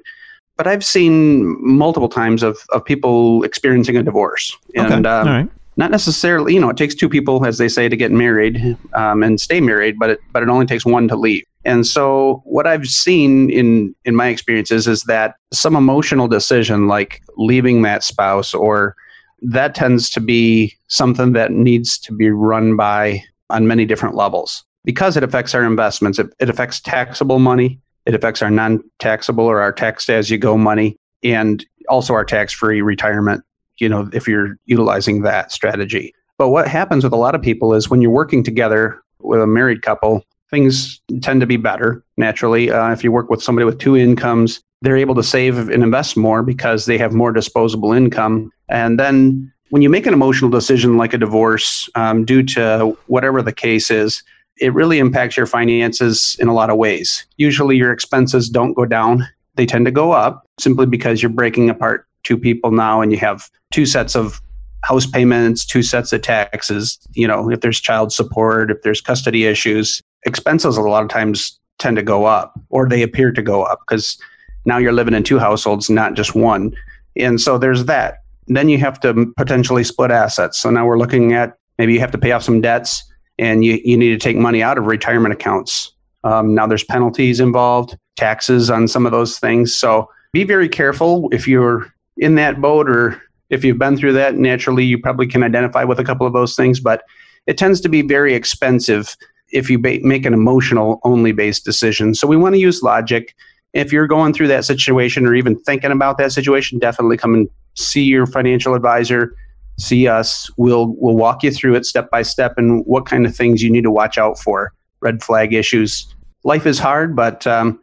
But 0.56 0.66
I've 0.66 0.84
seen 0.84 1.56
multiple 1.62 2.10
times 2.10 2.42
of 2.42 2.58
of 2.70 2.84
people 2.84 3.44
experiencing 3.44 3.98
a 3.98 4.04
divorce, 4.04 4.56
and 4.76 5.06
okay. 5.06 5.10
um, 5.10 5.28
right. 5.28 5.50
not 5.76 5.92
necessarily, 5.92 6.54
you 6.54 6.62
know, 6.62 6.70
it 6.70 6.78
takes 6.78 6.96
two 6.96 7.10
people, 7.10 7.46
as 7.46 7.58
they 7.58 7.68
say, 7.68 7.90
to 7.90 7.98
get 7.98 8.12
married 8.12 8.78
um, 8.94 9.24
and 9.24 9.40
stay 9.42 9.60
married, 9.60 10.00
but 10.00 10.12
it 10.12 10.20
but 10.32 10.42
it 10.42 10.50
only 10.50 10.66
takes 10.66 10.86
one 10.86 11.08
to 11.10 11.18
leave. 11.18 11.44
And 11.66 11.86
so 11.86 12.42
what 12.46 12.66
I've 12.66 12.88
seen 12.88 13.50
in 13.50 13.94
in 14.06 14.16
my 14.16 14.30
experiences 14.30 14.88
is 14.88 15.04
that 15.04 15.36
some 15.52 15.76
emotional 15.76 16.30
decision 16.30 16.88
like 16.88 17.22
leaving 17.36 17.82
that 17.82 18.06
spouse 18.06 18.54
or 18.54 18.96
that 19.42 19.76
tends 19.76 20.10
to 20.12 20.20
be 20.20 20.76
something 20.88 21.34
that 21.34 21.52
needs 21.52 21.98
to 22.00 22.14
be 22.14 22.30
run 22.30 22.76
by 22.76 23.24
on 23.50 23.68
many 23.68 23.86
different 23.86 24.16
levels 24.16 24.64
because 24.84 25.18
it 25.18 25.24
affects 25.24 25.54
our 25.54 25.64
investments. 25.64 26.20
It, 26.20 26.28
it 26.40 26.50
affects 26.50 26.80
taxable 26.80 27.40
money, 27.40 27.80
it 28.06 28.16
affects 28.16 28.42
our 28.42 28.50
non 28.50 28.84
taxable 29.00 29.46
or 29.46 29.62
our 29.62 29.72
taxed 29.72 30.10
as 30.10 30.30
you 30.30 30.38
go 30.38 30.58
money, 30.58 30.98
and 31.24 31.66
also 31.90 32.14
our 32.14 32.26
tax 32.26 32.54
free 32.54 32.82
retirement, 32.82 33.44
you 33.78 33.90
know, 33.90 34.10
if 34.14 34.28
you're 34.28 34.58
utilizing 34.66 35.22
that 35.24 35.52
strategy. 35.52 36.14
But 36.38 36.50
what 36.50 36.68
happens 36.68 37.04
with 37.04 37.14
a 37.14 37.18
lot 37.18 37.36
of 37.36 37.42
people 37.42 37.74
is 37.74 37.90
when 37.90 38.02
you're 38.02 38.12
working 38.12 38.44
together 38.44 39.02
with 39.20 39.42
a 39.42 39.48
married 39.48 39.82
couple, 39.82 40.24
things 40.50 41.02
tend 41.22 41.42
to 41.42 41.48
be 41.48 41.58
better 41.58 42.04
naturally. 42.16 42.72
Uh, 42.72 42.92
if 42.92 43.04
you 43.04 43.12
work 43.12 43.30
with 43.30 43.42
somebody 43.42 43.66
with 43.66 43.80
two 43.80 43.98
incomes, 43.98 44.62
they're 44.82 44.98
able 44.98 45.16
to 45.16 45.24
save 45.24 45.58
and 45.58 45.84
invest 45.84 46.18
more 46.18 46.44
because 46.44 46.86
they 46.86 46.98
have 46.98 47.14
more 47.14 47.32
disposable 47.32 47.94
income. 47.94 48.52
And 48.70 49.00
then 49.00 49.52
when 49.70 49.82
you 49.82 49.90
make 49.90 50.06
an 50.06 50.14
emotional 50.14 50.50
decision 50.52 50.98
like 50.98 51.14
a 51.14 51.18
divorce 51.18 51.90
um, 51.96 52.26
due 52.26 52.44
to 52.44 52.98
whatever 53.08 53.42
the 53.42 53.54
case 53.54 53.90
is, 53.90 54.24
it 54.60 54.74
really 54.74 55.00
impacts 55.00 55.38
your 55.38 55.46
finances 55.46 56.36
in 56.40 56.48
a 56.48 56.54
lot 56.54 56.70
of 56.70 56.78
ways. 56.78 57.26
Usually 57.38 57.78
your 57.78 57.92
expenses 57.92 58.50
don't 58.50 58.74
go 58.74 58.86
down, 58.86 59.28
they 59.56 59.66
tend 59.66 59.86
to 59.86 59.92
go 59.92 60.12
up 60.12 60.46
simply 60.60 60.86
because 60.86 61.22
you're 61.22 61.30
breaking 61.30 61.70
apart 61.70 62.08
two 62.24 62.38
people 62.38 62.72
now 62.72 63.02
and 63.02 63.12
you 63.12 63.18
have 63.18 63.50
two 63.72 63.86
sets 63.86 64.16
of 64.16 64.42
house 64.84 65.06
payments, 65.06 65.66
two 65.66 65.84
sets 65.84 66.14
of 66.14 66.22
taxes. 66.22 67.00
You 67.14 67.28
know, 67.28 67.50
if 67.50 67.62
there's 67.62 67.80
child 67.80 68.14
support, 68.14 68.72
if 68.72 68.82
there's 68.84 69.02
custody 69.02 69.46
issues, 69.46 70.02
expenses 70.26 70.78
a 70.78 70.82
lot 70.82 71.04
of 71.04 71.10
times 71.10 71.60
tend 71.80 71.98
to 71.98 72.04
go 72.04 72.26
up 72.26 72.60
or 72.70 72.88
they 72.88 73.02
appear 73.02 73.32
to 73.32 73.42
go 73.42 73.64
up 73.64 73.80
because 73.88 74.18
now 74.66 74.78
you're 74.78 74.94
living 74.94 75.14
in 75.14 75.24
two 75.24 75.40
households, 75.40 75.90
not 75.90 76.14
just 76.14 76.36
one. 76.36 76.76
And 77.16 77.40
so 77.40 77.58
there's 77.58 77.86
that. 77.86 78.20
Then 78.48 78.70
you 78.70 78.78
have 78.78 79.00
to 79.02 79.32
potentially 79.38 79.84
split 79.84 80.12
assets. 80.12 80.60
So 80.60 80.70
now 80.70 80.86
we're 80.86 80.98
looking 80.98 81.34
at 81.34 81.58
maybe 81.78 81.94
you 81.94 82.00
have 82.00 82.12
to 82.12 82.18
pay 82.18 82.32
off 82.32 82.44
some 82.44 82.62
debts 82.62 83.04
and 83.40 83.64
you, 83.64 83.80
you 83.84 83.98
need 83.98 84.10
to 84.10 84.18
take 84.18 84.38
money 84.38 84.64
out 84.64 84.78
of 84.78 84.86
retirement 84.86 85.34
accounts. 85.34 85.92
Um, 86.24 86.56
now 86.56 86.68
there's 86.68 86.84
penalties 86.84 87.40
involved, 87.40 87.98
taxes 88.16 88.70
on 88.70 88.88
some 88.88 89.06
of 89.06 89.12
those 89.12 89.40
things. 89.40 89.76
So 89.76 90.10
be 90.34 90.44
very 90.44 90.70
careful 90.70 91.30
if 91.32 91.48
you're 91.48 91.94
in 92.18 92.36
that 92.36 92.62
boat 92.62 92.90
or 92.90 93.22
if 93.50 93.64
you've 93.64 93.78
been 93.78 93.98
through 93.98 94.14
that. 94.14 94.36
Naturally, 94.36 94.84
you 94.84 94.98
probably 94.98 95.28
can 95.28 95.44
identify 95.44 95.84
with 95.84 96.00
a 96.00 96.04
couple 96.04 96.28
of 96.28 96.34
those 96.34 96.56
things, 96.56 96.80
but 96.80 97.04
it 97.46 97.58
tends 97.58 97.80
to 97.82 97.90
be 97.90 98.02
very 98.02 98.34
expensive 98.34 99.16
if 99.50 99.70
you 99.70 99.80
ba- 99.80 100.00
make 100.02 100.26
an 100.26 100.34
emotional 100.34 101.00
only 101.04 101.32
based 101.32 101.64
decision. 101.64 102.14
So 102.14 102.28
we 102.28 102.38
want 102.38 102.56
to 102.56 102.60
use 102.60 102.84
logic. 102.84 103.36
If 103.74 103.92
you're 103.92 104.08
going 104.08 104.34
through 104.34 104.48
that 104.48 104.66
situation 104.66 105.26
or 105.26 105.36
even 105.36 105.60
thinking 105.60 105.92
about 105.92 106.18
that 106.18 106.32
situation, 106.32 106.80
definitely 106.80 107.18
come 107.18 107.34
and 107.34 107.50
see 107.76 108.04
your 108.04 108.26
financial 108.26 108.74
advisor 108.74 109.34
see 109.78 110.08
us. 110.08 110.50
We'll 110.58 110.96
we'll 110.98 111.16
walk 111.16 111.44
you 111.44 111.52
through 111.52 111.76
it 111.76 111.86
step 111.86 112.10
by 112.10 112.24
step 112.24 112.56
and 112.58 112.84
what 112.86 113.06
kind 113.06 113.26
of 113.26 113.36
things 113.36 113.62
you 113.62 113.72
need 113.72 113.84
to 113.84 113.92
watch 113.92 114.18
out 114.18 114.40
for. 114.40 114.74
Red 115.00 115.24
flag 115.24 115.54
issues. 115.54 116.14
Life 116.44 116.66
is 116.66 116.80
hard, 116.80 117.16
but 117.16 117.46
um, 117.46 117.80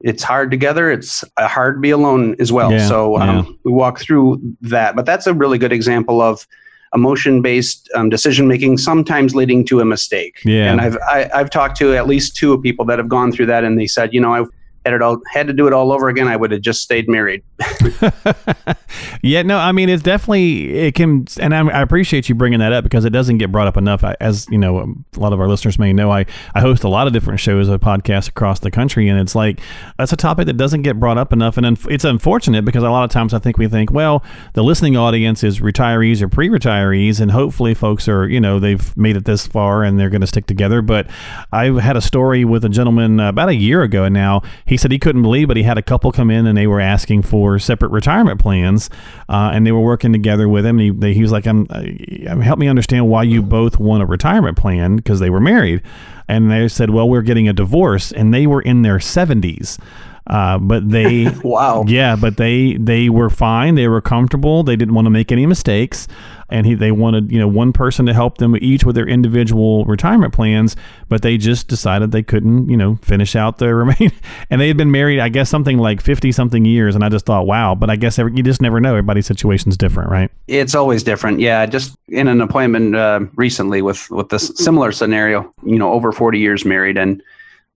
it's 0.00 0.22
hard 0.22 0.50
together. 0.50 0.90
It's 0.90 1.24
uh, 1.36 1.48
hard 1.48 1.76
to 1.76 1.80
be 1.80 1.90
alone 1.90 2.36
as 2.38 2.52
well. 2.52 2.72
Yeah, 2.72 2.86
so 2.86 3.18
um, 3.18 3.36
yeah. 3.36 3.52
we 3.64 3.72
walk 3.72 4.00
through 4.00 4.40
that. 4.60 4.94
But 4.94 5.06
that's 5.06 5.26
a 5.26 5.34
really 5.34 5.58
good 5.58 5.72
example 5.72 6.20
of 6.20 6.46
emotion 6.94 7.40
based 7.42 7.90
um, 7.94 8.10
decision 8.10 8.46
making, 8.46 8.78
sometimes 8.78 9.34
leading 9.34 9.64
to 9.64 9.80
a 9.80 9.84
mistake. 9.84 10.40
Yeah. 10.44 10.70
And 10.70 10.80
I've 10.80 10.96
I, 11.08 11.30
I've 11.34 11.50
talked 11.50 11.76
to 11.78 11.96
at 11.96 12.06
least 12.06 12.36
two 12.36 12.60
people 12.60 12.84
that 12.86 12.98
have 12.98 13.08
gone 13.08 13.32
through 13.32 13.46
that, 13.46 13.64
and 13.64 13.78
they 13.78 13.86
said, 13.86 14.14
you 14.14 14.20
know, 14.20 14.34
I've 14.34 14.48
had 14.84 14.94
it 14.94 15.02
all 15.02 15.20
had 15.32 15.46
to 15.46 15.52
do 15.52 15.66
it 15.66 15.72
all 15.72 15.92
over 15.92 16.08
again, 16.08 16.28
I 16.28 16.36
would 16.36 16.50
have 16.50 16.60
just 16.60 16.82
stayed 16.82 17.08
married. 17.08 17.42
yeah, 19.22 19.42
no, 19.42 19.58
I 19.58 19.72
mean 19.72 19.88
it's 19.88 20.02
definitely 20.02 20.74
it 20.74 20.94
can, 20.94 21.26
and 21.40 21.54
I, 21.54 21.68
I, 21.68 21.82
appreciate 21.82 22.28
you 22.28 22.34
bringing 22.34 22.60
that 22.60 22.72
up 22.72 22.84
because 22.84 23.04
it 23.04 23.10
doesn't 23.10 23.38
get 23.38 23.52
brought 23.52 23.66
up 23.66 23.76
enough. 23.76 24.04
I, 24.04 24.16
as 24.20 24.46
you 24.50 24.58
know, 24.58 24.94
a 25.16 25.20
lot 25.20 25.32
of 25.32 25.40
our 25.40 25.48
listeners 25.48 25.78
may 25.78 25.92
know, 25.92 26.10
I 26.10 26.26
I 26.54 26.60
host 26.60 26.84
a 26.84 26.88
lot 26.88 27.06
of 27.06 27.12
different 27.12 27.40
shows, 27.40 27.68
of 27.68 27.80
podcasts 27.80 28.28
across 28.28 28.60
the 28.60 28.70
country, 28.70 29.08
and 29.08 29.18
it's 29.18 29.34
like 29.34 29.60
that's 29.98 30.12
a 30.12 30.16
topic 30.16 30.46
that 30.46 30.56
doesn't 30.56 30.82
get 30.82 30.98
brought 30.98 31.18
up 31.18 31.32
enough, 31.32 31.56
and 31.56 31.78
it's 31.90 32.04
unfortunate 32.04 32.64
because 32.64 32.82
a 32.82 32.90
lot 32.90 33.04
of 33.04 33.10
times 33.10 33.34
I 33.34 33.38
think 33.38 33.58
we 33.58 33.68
think, 33.68 33.92
well, 33.92 34.24
the 34.54 34.62
listening 34.62 34.96
audience 34.96 35.44
is 35.44 35.60
retirees 35.60 36.22
or 36.22 36.28
pre-retirees, 36.28 37.20
and 37.20 37.30
hopefully 37.30 37.74
folks 37.74 38.08
are 38.08 38.28
you 38.28 38.40
know 38.40 38.58
they've 38.58 38.96
made 38.96 39.16
it 39.16 39.24
this 39.24 39.46
far 39.46 39.82
and 39.84 39.98
they're 39.98 40.10
going 40.10 40.20
to 40.20 40.26
stick 40.26 40.46
together. 40.46 40.82
But 40.82 41.08
I 41.52 41.66
had 41.80 41.96
a 41.96 42.00
story 42.00 42.44
with 42.44 42.64
a 42.64 42.68
gentleman 42.68 43.20
about 43.20 43.48
a 43.48 43.54
year 43.54 43.82
ago 43.82 44.04
and 44.04 44.12
now. 44.12 44.42
He 44.64 44.76
said 44.76 44.92
he 44.92 44.98
couldn't 44.98 45.22
believe, 45.22 45.48
but 45.48 45.56
he 45.56 45.62
had 45.64 45.78
a 45.78 45.82
couple 45.82 46.12
come 46.12 46.30
in 46.30 46.46
and 46.46 46.56
they 46.56 46.66
were 46.66 46.80
asking 46.80 47.22
for 47.22 47.51
separate 47.58 47.90
retirement 47.90 48.40
plans, 48.40 48.90
uh, 49.28 49.50
and 49.52 49.66
they 49.66 49.72
were 49.72 49.80
working 49.80 50.12
together 50.12 50.48
with 50.48 50.64
him. 50.64 50.78
And 50.78 50.80
he, 50.80 50.90
they, 50.90 51.14
he 51.14 51.22
was 51.22 51.32
like, 51.32 51.46
"I'm, 51.46 51.66
uh, 51.70 52.40
help 52.40 52.58
me 52.58 52.68
understand 52.68 53.08
why 53.08 53.22
you 53.22 53.42
both 53.42 53.78
want 53.78 54.02
a 54.02 54.06
retirement 54.06 54.56
plan 54.56 54.96
because 54.96 55.20
they 55.20 55.30
were 55.30 55.40
married." 55.40 55.82
And 56.28 56.50
they 56.50 56.68
said, 56.68 56.90
"Well, 56.90 57.08
we're 57.08 57.22
getting 57.22 57.48
a 57.48 57.52
divorce," 57.52 58.12
and 58.12 58.32
they 58.32 58.46
were 58.46 58.62
in 58.62 58.82
their 58.82 59.00
seventies. 59.00 59.78
Uh, 60.26 60.58
but 60.58 60.88
they 60.88 61.28
wow. 61.42 61.84
Yeah 61.86 62.14
but 62.14 62.36
they 62.36 62.76
they 62.78 63.08
were 63.08 63.30
fine. 63.30 63.74
They 63.74 63.88
were 63.88 64.00
comfortable. 64.00 64.62
They 64.62 64.76
didn't 64.76 64.94
want 64.94 65.06
to 65.06 65.10
make 65.10 65.32
any 65.32 65.46
mistakes. 65.46 66.06
And 66.48 66.66
he, 66.66 66.74
they 66.74 66.92
wanted 66.92 67.32
you 67.32 67.38
know 67.38 67.48
one 67.48 67.72
person 67.72 68.06
to 68.06 68.14
help 68.14 68.38
them 68.38 68.54
each 68.60 68.84
with 68.84 68.94
their 68.94 69.08
individual 69.08 69.86
retirement 69.86 70.34
plans 70.34 70.76
but 71.08 71.22
they 71.22 71.38
just 71.38 71.66
decided 71.66 72.12
they 72.12 72.22
couldn't 72.22 72.68
you 72.68 72.76
know 72.76 72.98
finish 73.02 73.34
out 73.34 73.56
their 73.56 73.74
remain 73.84 74.12
and 74.50 74.60
they 74.60 74.68
had 74.68 74.76
been 74.76 74.90
married 74.90 75.18
i 75.18 75.30
guess 75.30 75.48
something 75.48 75.78
like 75.78 76.00
50 76.00 76.30
something 76.30 76.64
years. 76.64 76.94
And 76.94 77.02
i 77.02 77.08
just 77.08 77.26
thought 77.26 77.46
wow. 77.46 77.74
But 77.74 77.90
i 77.90 77.96
guess 77.96 78.18
every, 78.18 78.32
you 78.36 78.42
just 78.44 78.62
never 78.62 78.80
know. 78.80 78.90
Everybody's 78.90 79.26
situation's 79.26 79.76
different 79.76 80.10
right? 80.10 80.30
It's 80.46 80.74
always 80.74 81.02
different. 81.02 81.40
Yeah 81.40 81.66
just 81.66 81.96
in 82.08 82.28
an 82.28 82.40
appointment 82.40 82.94
uh, 82.94 83.20
recently 83.34 83.82
with 83.82 84.08
with 84.10 84.28
this 84.28 84.52
similar 84.54 84.92
scenario 84.92 85.52
you 85.64 85.78
know 85.78 85.92
over 85.92 86.12
40 86.22 86.38
years 86.38 86.64
married 86.64 86.96
and 86.96 87.20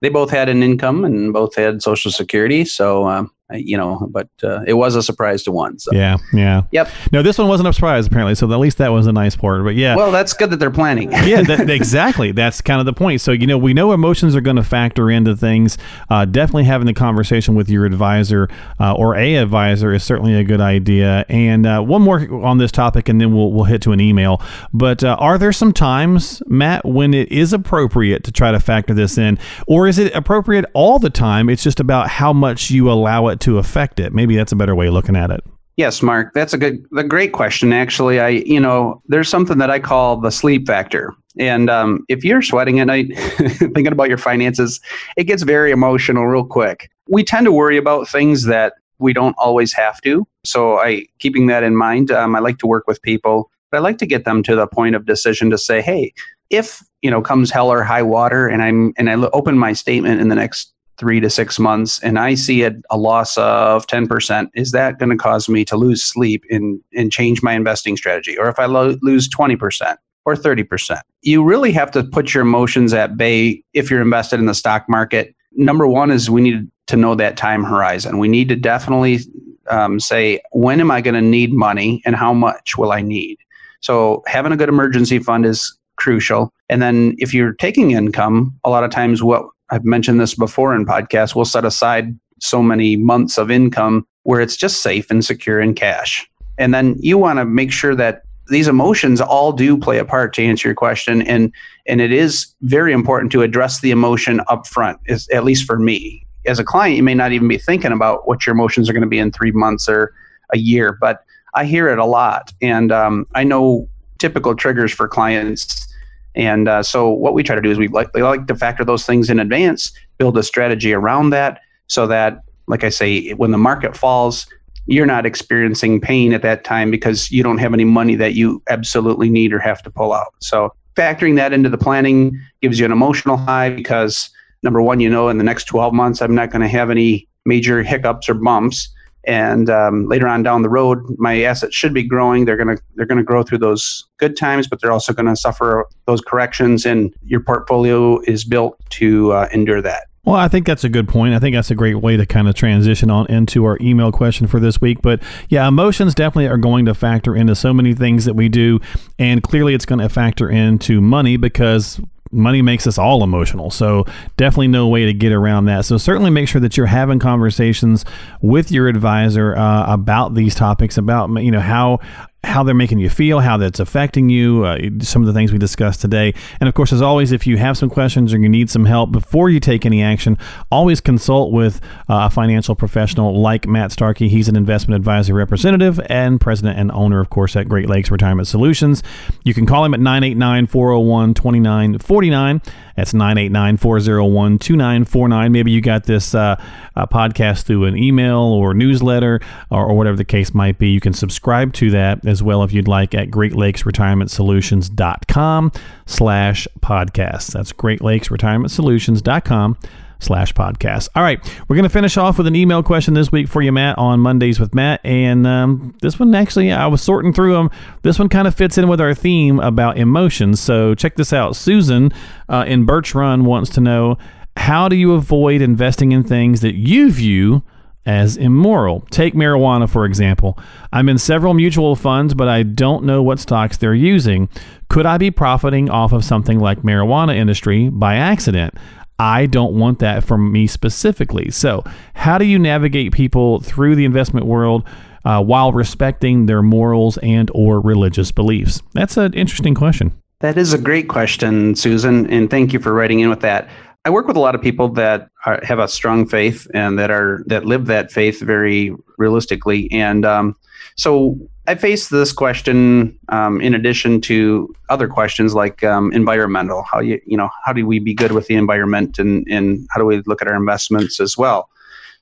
they 0.02 0.08
both 0.08 0.30
had 0.30 0.48
an 0.48 0.62
income 0.62 1.04
and 1.04 1.32
both 1.32 1.56
had 1.56 1.82
social 1.82 2.12
security 2.12 2.64
so 2.64 3.08
um, 3.08 3.32
you 3.52 3.76
know, 3.76 4.08
but 4.10 4.28
uh, 4.42 4.62
it 4.66 4.74
was 4.74 4.96
a 4.96 5.02
surprise 5.02 5.42
to 5.44 5.52
one. 5.52 5.78
So. 5.78 5.92
Yeah, 5.94 6.16
yeah. 6.32 6.62
Yep. 6.72 6.90
No, 7.12 7.22
this 7.22 7.38
one 7.38 7.46
wasn't 7.46 7.68
a 7.68 7.72
surprise 7.72 8.06
apparently, 8.06 8.34
so 8.34 8.50
at 8.52 8.58
least 8.58 8.78
that 8.78 8.90
was 8.90 9.06
a 9.06 9.12
nice 9.12 9.36
part. 9.36 9.62
But 9.62 9.76
yeah. 9.76 9.94
Well, 9.94 10.10
that's 10.10 10.32
good 10.32 10.50
that 10.50 10.56
they're 10.56 10.70
planning. 10.70 11.12
yeah, 11.12 11.42
that, 11.42 11.70
exactly. 11.70 12.32
That's 12.32 12.60
kind 12.60 12.80
of 12.80 12.86
the 12.86 12.92
point. 12.92 13.20
So 13.20 13.32
you 13.32 13.46
know, 13.46 13.58
we 13.58 13.72
know 13.72 13.92
emotions 13.92 14.34
are 14.34 14.40
going 14.40 14.56
to 14.56 14.64
factor 14.64 15.10
into 15.10 15.36
things. 15.36 15.78
Uh, 16.10 16.24
definitely 16.24 16.64
having 16.64 16.86
the 16.86 16.94
conversation 16.94 17.54
with 17.54 17.68
your 17.68 17.84
advisor 17.84 18.48
uh, 18.80 18.94
or 18.94 19.14
a 19.14 19.36
advisor 19.36 19.94
is 19.94 20.02
certainly 20.02 20.34
a 20.34 20.44
good 20.44 20.60
idea. 20.60 21.24
And 21.28 21.66
uh, 21.66 21.82
one 21.82 22.02
more 22.02 22.28
on 22.44 22.58
this 22.58 22.72
topic, 22.72 23.08
and 23.08 23.20
then 23.20 23.32
we'll 23.32 23.52
we'll 23.52 23.64
hit 23.64 23.80
to 23.82 23.92
an 23.92 24.00
email. 24.00 24.42
But 24.72 25.04
uh, 25.04 25.16
are 25.20 25.38
there 25.38 25.52
some 25.52 25.72
times, 25.72 26.42
Matt, 26.46 26.84
when 26.84 27.14
it 27.14 27.30
is 27.30 27.52
appropriate 27.52 28.24
to 28.24 28.32
try 28.32 28.50
to 28.50 28.58
factor 28.58 28.92
this 28.92 29.18
in, 29.18 29.38
or 29.68 29.86
is 29.86 30.00
it 30.00 30.12
appropriate 30.16 30.64
all 30.74 30.98
the 30.98 31.10
time? 31.10 31.48
It's 31.48 31.62
just 31.62 31.78
about 31.78 32.08
how 32.08 32.32
much 32.32 32.70
you 32.72 32.90
allow 32.90 33.28
it 33.28 33.35
to 33.42 33.58
affect 33.58 34.00
it? 34.00 34.12
Maybe 34.12 34.36
that's 34.36 34.52
a 34.52 34.56
better 34.56 34.74
way 34.74 34.88
of 34.88 34.94
looking 34.94 35.16
at 35.16 35.30
it. 35.30 35.44
Yes, 35.76 36.02
Mark, 36.02 36.32
that's 36.32 36.54
a 36.54 36.58
good, 36.58 36.86
a 36.96 37.04
great 37.04 37.32
question. 37.32 37.72
Actually, 37.72 38.18
I, 38.18 38.28
you 38.28 38.58
know, 38.58 39.02
there's 39.08 39.28
something 39.28 39.58
that 39.58 39.70
I 39.70 39.78
call 39.78 40.16
the 40.16 40.30
sleep 40.30 40.66
factor. 40.66 41.14
And 41.38 41.68
um, 41.68 42.04
if 42.08 42.24
you're 42.24 42.40
sweating 42.40 42.80
at 42.80 42.86
night, 42.86 43.08
thinking 43.18 43.88
about 43.88 44.08
your 44.08 44.16
finances, 44.16 44.80
it 45.18 45.24
gets 45.24 45.42
very 45.42 45.70
emotional 45.70 46.26
real 46.26 46.44
quick. 46.44 46.90
We 47.08 47.24
tend 47.24 47.44
to 47.44 47.52
worry 47.52 47.76
about 47.76 48.08
things 48.08 48.44
that 48.46 48.72
we 48.98 49.12
don't 49.12 49.36
always 49.38 49.74
have 49.74 50.00
to. 50.00 50.26
So, 50.46 50.78
I, 50.78 51.04
keeping 51.18 51.46
that 51.48 51.62
in 51.62 51.76
mind, 51.76 52.10
um, 52.10 52.34
I 52.34 52.38
like 52.38 52.56
to 52.58 52.66
work 52.66 52.86
with 52.86 53.02
people, 53.02 53.50
but 53.70 53.76
I 53.76 53.80
like 53.80 53.98
to 53.98 54.06
get 54.06 54.24
them 54.24 54.42
to 54.44 54.56
the 54.56 54.66
point 54.66 54.94
of 54.94 55.04
decision 55.04 55.50
to 55.50 55.58
say, 55.58 55.82
hey, 55.82 56.14
if 56.48 56.82
you 57.02 57.10
know 57.10 57.20
comes 57.20 57.50
hell 57.50 57.70
or 57.70 57.82
high 57.82 58.02
water, 58.02 58.48
and 58.48 58.62
I'm 58.62 58.92
and 58.96 59.10
I 59.10 59.14
open 59.32 59.58
my 59.58 59.72
statement 59.72 60.20
in 60.20 60.28
the 60.28 60.34
next 60.34 60.72
three 60.98 61.20
to 61.20 61.30
six 61.30 61.58
months 61.58 61.98
and 62.02 62.18
I 62.18 62.34
see 62.34 62.62
a, 62.62 62.72
a 62.90 62.96
loss 62.96 63.36
of 63.38 63.86
10%, 63.86 64.48
is 64.54 64.72
that 64.72 64.98
going 64.98 65.10
to 65.10 65.16
cause 65.16 65.48
me 65.48 65.64
to 65.66 65.76
lose 65.76 66.02
sleep 66.02 66.44
and, 66.50 66.80
and 66.94 67.12
change 67.12 67.42
my 67.42 67.52
investing 67.52 67.96
strategy? 67.96 68.38
Or 68.38 68.48
if 68.48 68.58
I 68.58 68.66
lo- 68.66 68.96
lose 69.02 69.28
20% 69.28 69.96
or 70.24 70.34
30%, 70.34 71.00
you 71.22 71.44
really 71.44 71.72
have 71.72 71.90
to 71.92 72.02
put 72.02 72.34
your 72.34 72.42
emotions 72.42 72.92
at 72.92 73.16
bay 73.16 73.62
if 73.74 73.90
you're 73.90 74.02
invested 74.02 74.40
in 74.40 74.46
the 74.46 74.54
stock 74.54 74.86
market. 74.88 75.34
Number 75.52 75.86
one 75.86 76.10
is 76.10 76.30
we 76.30 76.40
need 76.40 76.70
to 76.86 76.96
know 76.96 77.14
that 77.14 77.36
time 77.36 77.64
horizon. 77.64 78.18
We 78.18 78.28
need 78.28 78.48
to 78.48 78.56
definitely 78.56 79.20
um, 79.68 80.00
say, 80.00 80.40
when 80.52 80.80
am 80.80 80.90
I 80.90 81.00
going 81.00 81.14
to 81.14 81.20
need 81.20 81.52
money 81.52 82.02
and 82.04 82.16
how 82.16 82.32
much 82.32 82.78
will 82.78 82.92
I 82.92 83.02
need? 83.02 83.38
So 83.80 84.22
having 84.26 84.52
a 84.52 84.56
good 84.56 84.68
emergency 84.68 85.18
fund 85.18 85.44
is 85.44 85.76
crucial. 85.96 86.52
And 86.68 86.82
then 86.82 87.14
if 87.18 87.32
you're 87.34 87.54
taking 87.54 87.92
income, 87.92 88.54
a 88.64 88.70
lot 88.70 88.84
of 88.84 88.90
times 88.90 89.22
what 89.22 89.46
I've 89.70 89.84
mentioned 89.84 90.20
this 90.20 90.34
before 90.34 90.74
in 90.74 90.86
podcasts, 90.86 91.34
we'll 91.34 91.44
set 91.44 91.64
aside 91.64 92.18
so 92.40 92.62
many 92.62 92.96
months 92.96 93.38
of 93.38 93.50
income 93.50 94.06
where 94.22 94.40
it's 94.40 94.56
just 94.56 94.82
safe 94.82 95.10
and 95.10 95.24
secure 95.24 95.60
in 95.60 95.74
cash. 95.74 96.28
And 96.58 96.72
then 96.74 96.96
you 96.98 97.18
want 97.18 97.38
to 97.38 97.44
make 97.44 97.72
sure 97.72 97.94
that 97.94 98.22
these 98.48 98.68
emotions 98.68 99.20
all 99.20 99.52
do 99.52 99.76
play 99.76 99.98
a 99.98 100.04
part 100.04 100.32
to 100.34 100.44
answer 100.44 100.68
your 100.68 100.74
question 100.74 101.22
and 101.22 101.52
and 101.86 102.00
it 102.00 102.12
is 102.12 102.54
very 102.62 102.92
important 102.92 103.32
to 103.32 103.42
address 103.42 103.80
the 103.80 103.90
emotion 103.90 104.40
up 104.48 104.66
front 104.66 104.98
is 105.06 105.28
at 105.30 105.44
least 105.44 105.64
for 105.64 105.78
me 105.78 106.24
as 106.46 106.58
a 106.58 106.64
client 106.64 106.96
you 106.96 107.02
may 107.02 107.14
not 107.14 107.32
even 107.32 107.48
be 107.48 107.58
thinking 107.58 107.92
about 107.92 108.26
what 108.28 108.46
your 108.46 108.54
emotions 108.54 108.88
are 108.88 108.92
going 108.92 109.02
to 109.02 109.08
be 109.08 109.18
in 109.18 109.32
three 109.32 109.50
months 109.50 109.88
or 109.88 110.14
a 110.52 110.58
year 110.58 110.96
but 111.00 111.24
i 111.54 111.64
hear 111.64 111.88
it 111.88 111.98
a 111.98 112.04
lot 112.04 112.52
and 112.62 112.92
um, 112.92 113.26
i 113.34 113.42
know 113.42 113.88
typical 114.18 114.54
triggers 114.54 114.92
for 114.92 115.08
clients 115.08 115.92
and 116.36 116.68
uh, 116.68 116.82
so 116.82 117.08
what 117.08 117.34
we 117.34 117.42
try 117.42 117.56
to 117.56 117.62
do 117.62 117.70
is 117.70 117.78
we 117.78 117.88
like, 117.88 118.12
we 118.14 118.22
like 118.22 118.46
to 118.46 118.54
factor 118.54 118.84
those 118.84 119.06
things 119.06 119.30
in 119.30 119.40
advance, 119.40 119.90
build 120.18 120.36
a 120.36 120.42
strategy 120.42 120.92
around 120.92 121.30
that 121.30 121.60
so 121.88 122.06
that, 122.06 122.42
like 122.66 122.84
I 122.84 122.90
say, 122.90 123.32
when 123.32 123.52
the 123.52 123.58
market 123.58 123.96
falls, 123.96 124.46
you're 124.86 125.06
not 125.06 125.24
experiencing 125.24 126.00
pain 126.00 126.32
at 126.32 126.42
that 126.42 126.62
time 126.62 126.90
because 126.90 127.30
you 127.30 127.42
don't 127.42 127.58
have 127.58 127.72
any 127.72 127.84
money 127.84 128.14
that 128.16 128.34
you 128.34 128.62
absolutely 128.68 129.30
need 129.30 129.52
or 129.52 129.58
have 129.58 129.82
to 129.82 129.90
pull 129.90 130.12
out. 130.12 130.34
So 130.40 130.74
factoring 130.94 131.36
that 131.36 131.52
into 131.52 131.68
the 131.68 131.78
planning 131.78 132.38
gives 132.60 132.78
you 132.78 132.84
an 132.84 132.92
emotional 132.92 133.36
high 133.36 133.70
because 133.70 134.30
number 134.62 134.82
one, 134.82 135.00
you 135.00 135.08
know, 135.08 135.28
in 135.28 135.38
the 135.38 135.44
next 135.44 135.64
12 135.64 135.94
months, 135.94 136.20
I'm 136.20 136.34
not 136.34 136.50
going 136.50 136.62
to 136.62 136.68
have 136.68 136.90
any 136.90 137.26
major 137.46 137.82
hiccups 137.82 138.28
or 138.28 138.34
bumps 138.34 138.88
and 139.26 139.68
um, 139.68 140.06
later 140.08 140.28
on 140.28 140.42
down 140.42 140.62
the 140.62 140.68
road 140.68 141.02
my 141.18 141.42
assets 141.42 141.74
should 141.74 141.92
be 141.92 142.02
growing 142.02 142.44
they're 142.44 142.56
going 142.56 142.76
to 142.76 142.82
they're 142.94 143.06
to 143.06 143.22
grow 143.22 143.42
through 143.42 143.58
those 143.58 144.06
good 144.18 144.36
times 144.36 144.66
but 144.66 144.80
they're 144.80 144.92
also 144.92 145.12
going 145.12 145.26
to 145.26 145.36
suffer 145.36 145.86
those 146.06 146.20
corrections 146.20 146.86
and 146.86 147.14
your 147.24 147.40
portfolio 147.40 148.20
is 148.22 148.44
built 148.44 148.78
to 148.90 149.32
uh, 149.32 149.48
endure 149.52 149.82
that 149.82 150.04
well, 150.26 150.34
I 150.34 150.48
think 150.48 150.66
that's 150.66 150.82
a 150.82 150.88
good 150.88 151.08
point. 151.08 151.34
I 151.34 151.38
think 151.38 151.54
that's 151.54 151.70
a 151.70 151.76
great 151.76 152.00
way 152.00 152.16
to 152.16 152.26
kind 152.26 152.48
of 152.48 152.56
transition 152.56 153.12
on 153.12 153.26
into 153.28 153.64
our 153.64 153.78
email 153.80 154.10
question 154.10 154.48
for 154.48 154.58
this 154.58 154.80
week. 154.80 155.00
But 155.00 155.22
yeah, 155.48 155.68
emotions 155.68 156.16
definitely 156.16 156.48
are 156.48 156.56
going 156.56 156.84
to 156.86 156.94
factor 156.94 157.36
into 157.36 157.54
so 157.54 157.72
many 157.72 157.94
things 157.94 158.24
that 158.24 158.34
we 158.34 158.48
do. 158.48 158.80
And 159.20 159.40
clearly 159.40 159.72
it's 159.72 159.86
going 159.86 160.00
to 160.00 160.08
factor 160.08 160.50
into 160.50 161.00
money 161.00 161.36
because 161.36 162.00
money 162.30 162.62
makes 162.62 162.86
us 162.86 162.98
all 162.98 163.22
emotional. 163.22 163.70
So 163.70 164.04
definitely 164.36 164.68
no 164.68 164.88
way 164.88 165.06
to 165.06 165.12
get 165.12 165.32
around 165.32 165.66
that. 165.66 165.84
So 165.84 165.96
certainly 165.96 166.30
make 166.30 166.48
sure 166.48 166.60
that 166.60 166.76
you're 166.76 166.86
having 166.86 167.18
conversations 167.18 168.04
with 168.40 168.70
your 168.70 168.88
advisor 168.88 169.56
uh, 169.56 169.92
about 169.92 170.34
these 170.34 170.54
topics, 170.54 170.98
about 170.98 171.30
you 171.42 171.50
know 171.50 171.60
how 171.60 172.00
how 172.46 172.62
they're 172.62 172.74
making 172.74 172.98
you 172.98 173.10
feel, 173.10 173.40
how 173.40 173.56
that's 173.56 173.80
affecting 173.80 174.30
you, 174.30 174.64
uh, 174.64 174.78
some 175.00 175.20
of 175.20 175.26
the 175.26 175.32
things 175.32 175.52
we 175.52 175.58
discussed 175.58 176.00
today. 176.00 176.32
And 176.60 176.68
of 176.68 176.74
course, 176.74 176.92
as 176.92 177.02
always, 177.02 177.32
if 177.32 177.46
you 177.46 177.56
have 177.56 177.76
some 177.76 177.90
questions 177.90 178.32
or 178.32 178.38
you 178.38 178.48
need 178.48 178.70
some 178.70 178.84
help 178.84 179.10
before 179.10 179.50
you 179.50 179.58
take 179.58 179.84
any 179.84 180.02
action, 180.02 180.38
always 180.70 181.00
consult 181.00 181.52
with 181.52 181.80
uh, 182.08 182.26
a 182.26 182.30
financial 182.30 182.76
professional 182.76 183.38
like 183.40 183.66
Matt 183.66 183.90
Starkey. 183.90 184.28
He's 184.28 184.48
an 184.48 184.56
investment 184.56 184.96
advisor 184.96 185.34
representative 185.34 186.00
and 186.08 186.40
president 186.40 186.78
and 186.78 186.92
owner, 186.92 187.20
of 187.20 187.30
course, 187.30 187.56
at 187.56 187.68
Great 187.68 187.88
Lakes 187.88 188.10
Retirement 188.10 188.46
Solutions. 188.46 189.02
You 189.44 189.52
can 189.52 189.66
call 189.66 189.84
him 189.84 189.92
at 189.92 190.00
989 190.00 190.66
401 190.68 191.34
2949. 191.34 192.62
That's 192.96 193.12
989 193.12 193.76
401 193.76 194.58
2949. 194.58 195.52
Maybe 195.52 195.70
you 195.70 195.80
got 195.82 196.04
this 196.04 196.34
uh, 196.34 196.60
uh, 196.96 197.06
podcast 197.06 197.64
through 197.64 197.84
an 197.84 197.96
email 197.96 198.38
or 198.38 198.72
newsletter 198.72 199.40
or, 199.70 199.86
or, 199.86 199.96
whatever 199.96 200.16
the 200.16 200.24
case 200.24 200.54
might 200.54 200.78
be. 200.78 200.88
You 200.88 201.00
can 201.00 201.12
subscribe 201.12 201.74
to 201.74 201.90
that 201.90 202.22
as 202.36 202.42
well 202.42 202.62
if 202.62 202.74
you'd 202.74 202.86
like 202.86 203.14
at 203.14 203.30
greatlakesretirementsolutions.com 203.30 205.72
slash 206.04 206.68
podcasts. 206.80 207.50
That's 207.50 207.72
greatlakesretirementsolutions.com 207.72 209.78
slash 210.18 210.52
podcast. 210.52 211.08
All 211.14 211.22
right, 211.22 211.38
we're 211.66 211.76
going 211.76 211.84
to 211.84 211.88
finish 211.88 212.18
off 212.18 212.36
with 212.36 212.46
an 212.46 212.54
email 212.54 212.82
question 212.82 213.14
this 213.14 213.32
week 213.32 213.48
for 213.48 213.62
you, 213.62 213.72
Matt, 213.72 213.96
on 213.96 214.20
Mondays 214.20 214.60
with 214.60 214.74
Matt. 214.74 215.00
And 215.02 215.46
um, 215.46 215.96
this 216.02 216.18
one 216.18 216.34
actually, 216.34 216.72
I 216.72 216.88
was 216.88 217.00
sorting 217.00 217.32
through 217.32 217.54
them. 217.54 217.70
This 218.02 218.18
one 218.18 218.28
kind 218.28 218.46
of 218.46 218.54
fits 218.54 218.76
in 218.76 218.86
with 218.88 219.00
our 219.00 219.14
theme 219.14 219.58
about 219.60 219.96
emotions. 219.96 220.60
So 220.60 220.94
check 220.94 221.16
this 221.16 221.32
out. 221.32 221.56
Susan 221.56 222.12
uh, 222.50 222.66
in 222.66 222.84
Birch 222.84 223.14
Run 223.14 223.46
wants 223.46 223.70
to 223.70 223.80
know 223.80 224.18
how 224.58 224.90
do 224.90 224.96
you 224.96 225.14
avoid 225.14 225.62
investing 225.62 226.12
in 226.12 226.22
things 226.22 226.60
that 226.60 226.74
you 226.74 227.10
view 227.10 227.62
as 228.06 228.36
immoral. 228.36 229.00
Take 229.10 229.34
marijuana, 229.34 229.90
for 229.90 230.04
example. 230.04 230.58
I'm 230.92 231.08
in 231.08 231.18
several 231.18 231.52
mutual 231.52 231.96
funds, 231.96 232.32
but 232.32 232.48
I 232.48 232.62
don't 232.62 233.04
know 233.04 233.22
what 233.22 233.40
stocks 233.40 233.76
they're 233.76 233.94
using. 233.94 234.48
Could 234.88 235.04
I 235.04 235.18
be 235.18 235.30
profiting 235.30 235.90
off 235.90 236.12
of 236.12 236.24
something 236.24 236.60
like 236.60 236.82
marijuana 236.82 237.36
industry 237.36 237.88
by 237.88 238.14
accident? 238.14 238.74
I 239.18 239.46
don't 239.46 239.78
want 239.78 239.98
that 240.00 240.24
for 240.24 240.38
me 240.38 240.66
specifically. 240.66 241.50
So, 241.50 241.82
how 242.14 242.38
do 242.38 242.44
you 242.44 242.58
navigate 242.58 243.12
people 243.12 243.60
through 243.60 243.96
the 243.96 244.04
investment 244.04 244.46
world 244.46 244.86
uh, 245.24 245.42
while 245.42 245.72
respecting 245.72 246.46
their 246.46 246.62
morals 246.62 247.18
and 247.18 247.50
or 247.54 247.80
religious 247.80 248.30
beliefs? 248.30 248.82
That's 248.92 249.16
an 249.16 249.32
interesting 249.32 249.74
question. 249.74 250.12
That 250.40 250.58
is 250.58 250.74
a 250.74 250.78
great 250.78 251.08
question, 251.08 251.74
Susan, 251.74 252.30
and 252.30 252.50
thank 252.50 252.74
you 252.74 252.78
for 252.78 252.92
writing 252.92 253.20
in 253.20 253.30
with 253.30 253.40
that. 253.40 253.70
I 254.06 254.10
work 254.10 254.28
with 254.28 254.36
a 254.36 254.40
lot 254.40 254.54
of 254.54 254.62
people 254.62 254.88
that 254.90 255.30
are, 255.46 255.58
have 255.64 255.80
a 255.80 255.88
strong 255.88 256.28
faith 256.28 256.68
and 256.72 256.96
that 256.96 257.10
are 257.10 257.42
that 257.46 257.64
live 257.64 257.86
that 257.86 258.12
faith 258.12 258.40
very 258.40 258.94
realistically, 259.18 259.90
and 259.90 260.24
um, 260.24 260.54
so 260.94 261.36
I 261.66 261.74
face 261.74 262.08
this 262.08 262.32
question 262.32 263.18
um, 263.30 263.60
in 263.60 263.74
addition 263.74 264.20
to 264.22 264.72
other 264.90 265.08
questions 265.08 265.54
like 265.54 265.82
um, 265.82 266.12
environmental. 266.12 266.84
How 266.84 267.00
you 267.00 267.20
you 267.26 267.36
know 267.36 267.50
how 267.64 267.72
do 267.72 267.84
we 267.84 267.98
be 267.98 268.14
good 268.14 268.30
with 268.30 268.46
the 268.46 268.54
environment 268.54 269.18
and 269.18 269.44
and 269.50 269.84
how 269.90 269.98
do 269.98 270.06
we 270.06 270.22
look 270.24 270.40
at 270.40 270.46
our 270.46 270.56
investments 270.56 271.18
as 271.18 271.36
well? 271.36 271.68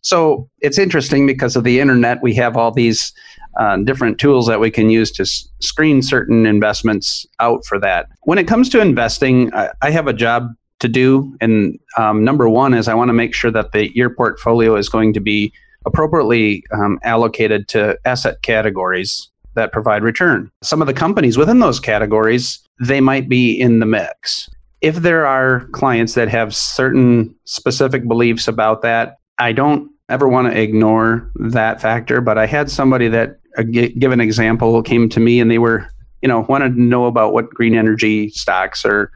So 0.00 0.48
it's 0.60 0.78
interesting 0.78 1.26
because 1.26 1.54
of 1.54 1.64
the 1.64 1.80
internet, 1.80 2.22
we 2.22 2.34
have 2.36 2.56
all 2.56 2.70
these 2.70 3.12
uh, 3.60 3.76
different 3.76 4.18
tools 4.18 4.46
that 4.46 4.58
we 4.58 4.70
can 4.70 4.88
use 4.88 5.10
to 5.12 5.22
s- 5.22 5.48
screen 5.60 6.00
certain 6.00 6.46
investments 6.46 7.26
out 7.40 7.66
for 7.66 7.78
that. 7.80 8.08
When 8.22 8.38
it 8.38 8.48
comes 8.48 8.70
to 8.70 8.80
investing, 8.80 9.52
I, 9.52 9.70
I 9.82 9.90
have 9.90 10.06
a 10.06 10.14
job 10.14 10.54
to 10.80 10.88
do, 10.88 11.36
and 11.40 11.78
um, 11.96 12.24
number 12.24 12.48
one 12.48 12.74
is 12.74 12.88
I 12.88 12.94
want 12.94 13.08
to 13.08 13.14
make 13.14 13.34
sure 13.34 13.50
that 13.50 13.72
the 13.72 13.94
your 13.94 14.10
portfolio 14.10 14.76
is 14.76 14.88
going 14.88 15.12
to 15.14 15.20
be 15.20 15.52
appropriately 15.86 16.64
um, 16.72 16.98
allocated 17.02 17.68
to 17.68 17.98
asset 18.04 18.42
categories 18.42 19.30
that 19.54 19.72
provide 19.72 20.02
return. 20.02 20.50
Some 20.62 20.80
of 20.80 20.86
the 20.86 20.94
companies 20.94 21.38
within 21.38 21.60
those 21.60 21.80
categories, 21.80 22.60
they 22.80 23.00
might 23.00 23.28
be 23.28 23.58
in 23.58 23.78
the 23.78 23.86
mix. 23.86 24.50
If 24.80 24.96
there 24.96 25.26
are 25.26 25.66
clients 25.72 26.14
that 26.14 26.28
have 26.28 26.54
certain 26.54 27.34
specific 27.44 28.06
beliefs 28.06 28.48
about 28.48 28.82
that, 28.82 29.18
I 29.38 29.52
don't 29.52 29.90
ever 30.08 30.28
want 30.28 30.52
to 30.52 30.60
ignore 30.60 31.30
that 31.36 31.80
factor. 31.80 32.20
But 32.20 32.36
I 32.36 32.46
had 32.46 32.70
somebody 32.70 33.08
that, 33.08 33.38
uh, 33.56 33.62
give 33.62 34.12
an 34.12 34.20
example, 34.20 34.82
came 34.82 35.08
to 35.10 35.20
me 35.20 35.40
and 35.40 35.50
they 35.50 35.58
were, 35.58 35.88
you 36.20 36.28
know, 36.28 36.40
wanted 36.48 36.74
to 36.74 36.82
know 36.82 37.06
about 37.06 37.32
what 37.32 37.48
green 37.50 37.74
energy 37.74 38.28
stocks 38.30 38.84
or 38.84 39.10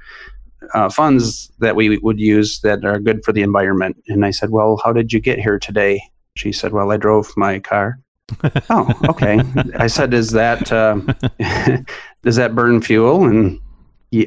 uh, 0.74 0.88
funds 0.90 1.50
that 1.58 1.76
we 1.76 1.98
would 1.98 2.18
use 2.20 2.60
that 2.60 2.84
are 2.84 2.98
good 2.98 3.24
for 3.24 3.32
the 3.32 3.42
environment. 3.42 4.02
And 4.08 4.24
I 4.24 4.30
said, 4.30 4.50
Well, 4.50 4.80
how 4.84 4.92
did 4.92 5.12
you 5.12 5.20
get 5.20 5.38
here 5.38 5.58
today? 5.58 6.02
She 6.34 6.52
said, 6.52 6.72
Well, 6.72 6.92
I 6.92 6.96
drove 6.96 7.32
my 7.36 7.58
car. 7.58 7.98
oh, 8.70 8.92
okay. 9.08 9.40
I 9.76 9.86
said, 9.86 10.12
"Is 10.12 10.32
that 10.32 10.70
uh, 10.70 11.00
does 12.22 12.36
that 12.36 12.54
burn 12.54 12.80
fuel?" 12.82 13.24
And 13.24 13.60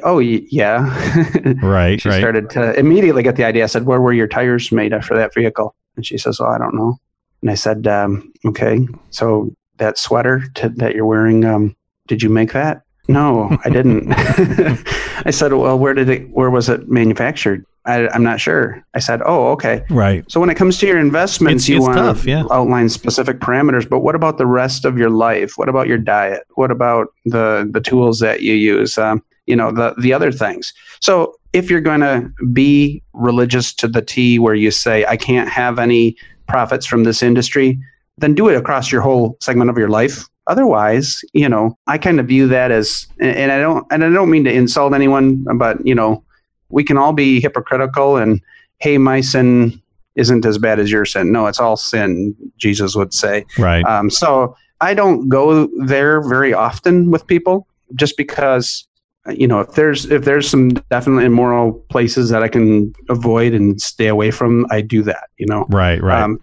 oh, 0.03 0.19
yeah. 0.19 0.89
right. 1.35 1.57
Right. 1.61 2.01
She 2.01 2.09
right. 2.09 2.19
started 2.19 2.49
to 2.51 2.77
immediately 2.79 3.23
get 3.23 3.35
the 3.35 3.43
idea. 3.43 3.63
I 3.63 3.67
said, 3.67 3.85
"Where 3.85 4.01
were 4.01 4.13
your 4.13 4.27
tires 4.27 4.71
made 4.71 4.93
for 5.03 5.15
that 5.15 5.33
vehicle?" 5.33 5.75
And 5.95 6.05
she 6.05 6.17
says, 6.17 6.39
well 6.39 6.49
I 6.49 6.57
don't 6.57 6.75
know." 6.75 6.97
And 7.41 7.51
I 7.51 7.55
said, 7.55 7.87
um, 7.87 8.31
"Okay, 8.45 8.87
so 9.11 9.51
that 9.77 9.97
sweater 9.97 10.43
that 10.55 10.95
you're 10.95 11.05
wearing, 11.05 11.45
um, 11.45 11.75
did 12.07 12.21
you 12.23 12.29
make 12.29 12.53
that?" 12.53 12.83
No, 13.11 13.57
I 13.65 13.69
didn't. 13.69 14.11
I 15.25 15.31
said, 15.31 15.53
"Well, 15.53 15.77
where 15.77 15.93
did 15.93 16.09
it? 16.09 16.29
Where 16.29 16.49
was 16.49 16.69
it 16.69 16.89
manufactured?" 16.89 17.65
I, 17.85 18.15
am 18.15 18.23
not 18.23 18.39
sure. 18.39 18.83
I 18.93 18.99
said, 18.99 19.21
"Oh, 19.25 19.51
okay." 19.53 19.83
Right. 19.89 20.29
So 20.31 20.39
when 20.39 20.49
it 20.49 20.55
comes 20.55 20.77
to 20.79 20.87
your 20.87 20.99
investments, 20.99 21.63
it's, 21.63 21.69
you 21.69 21.81
want 21.81 22.17
to 22.17 22.29
yeah. 22.29 22.43
outline 22.51 22.89
specific 22.89 23.39
parameters. 23.39 23.89
But 23.89 23.99
what 23.99 24.15
about 24.15 24.37
the 24.37 24.45
rest 24.45 24.85
of 24.85 24.97
your 24.97 25.09
life? 25.09 25.57
What 25.57 25.67
about 25.67 25.87
your 25.87 25.97
diet? 25.97 26.43
What 26.55 26.71
about 26.71 27.07
the 27.25 27.69
the 27.71 27.81
tools 27.81 28.19
that 28.19 28.41
you 28.41 28.53
use? 28.53 28.97
Um, 28.97 29.23
you 29.47 29.55
know, 29.55 29.71
the 29.71 29.95
the 29.99 30.13
other 30.13 30.31
things. 30.31 30.73
So 31.01 31.35
if 31.53 31.69
you're 31.69 31.81
going 31.81 32.01
to 32.01 32.31
be 32.53 33.01
religious 33.13 33.73
to 33.73 33.87
the 33.87 34.01
T, 34.01 34.37
where 34.37 34.55
you 34.55 34.71
say, 34.71 35.05
"I 35.05 35.17
can't 35.17 35.49
have 35.49 35.79
any 35.79 36.15
profits 36.47 36.85
from 36.85 37.03
this 37.03 37.23
industry," 37.23 37.79
then 38.17 38.35
do 38.35 38.47
it 38.47 38.55
across 38.55 38.91
your 38.91 39.01
whole 39.01 39.37
segment 39.41 39.69
of 39.69 39.77
your 39.77 39.89
life 39.89 40.29
otherwise 40.51 41.21
you 41.33 41.47
know 41.47 41.77
i 41.87 41.97
kind 41.97 42.19
of 42.19 42.27
view 42.27 42.45
that 42.45 42.71
as 42.71 43.07
and 43.19 43.51
i 43.51 43.57
don't 43.57 43.85
and 43.89 44.03
i 44.03 44.09
don't 44.09 44.29
mean 44.29 44.43
to 44.43 44.51
insult 44.51 44.93
anyone 44.93 45.45
but 45.57 45.83
you 45.85 45.95
know 45.95 46.21
we 46.69 46.83
can 46.83 46.97
all 46.97 47.13
be 47.13 47.39
hypocritical 47.39 48.17
and 48.17 48.41
hey 48.79 48.97
my 48.97 49.21
sin 49.21 49.81
isn't 50.15 50.45
as 50.45 50.57
bad 50.57 50.77
as 50.77 50.91
your 50.91 51.05
sin. 51.05 51.31
No 51.31 51.47
it's 51.47 51.59
all 51.59 51.77
sin 51.77 52.35
jesus 52.57 52.95
would 52.95 53.13
say. 53.13 53.45
Right. 53.57 53.85
Um, 53.85 54.09
so 54.09 54.55
i 54.81 54.93
don't 54.93 55.29
go 55.29 55.69
there 55.85 56.27
very 56.27 56.53
often 56.53 57.11
with 57.11 57.25
people 57.27 57.65
just 57.95 58.17
because 58.17 58.85
you 59.29 59.47
know 59.47 59.61
if 59.61 59.71
there's 59.73 60.05
if 60.11 60.25
there's 60.25 60.49
some 60.49 60.69
definitely 60.89 61.25
immoral 61.25 61.73
places 61.89 62.29
that 62.29 62.41
i 62.41 62.47
can 62.47 62.93
avoid 63.07 63.53
and 63.53 63.79
stay 63.79 64.07
away 64.07 64.31
from 64.31 64.65
i 64.71 64.81
do 64.81 65.03
that 65.03 65.29
you 65.37 65.45
know? 65.45 65.65
Right 65.69 66.01
right. 66.01 66.21
Um, 66.21 66.41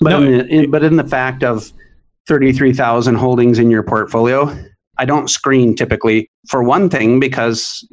but 0.00 0.10
no, 0.10 0.22
in 0.22 0.32
the, 0.32 0.46
in, 0.46 0.70
but 0.70 0.84
in 0.84 0.96
the 0.96 1.04
fact 1.04 1.42
of 1.42 1.72
33,000 2.26 3.14
holdings 3.14 3.58
in 3.58 3.70
your 3.70 3.82
portfolio 3.82 4.54
I 4.98 5.04
don't 5.04 5.28
screen 5.28 5.74
typically 5.74 6.30
for 6.48 6.62
one 6.62 6.88
thing 6.88 7.20
because 7.20 7.86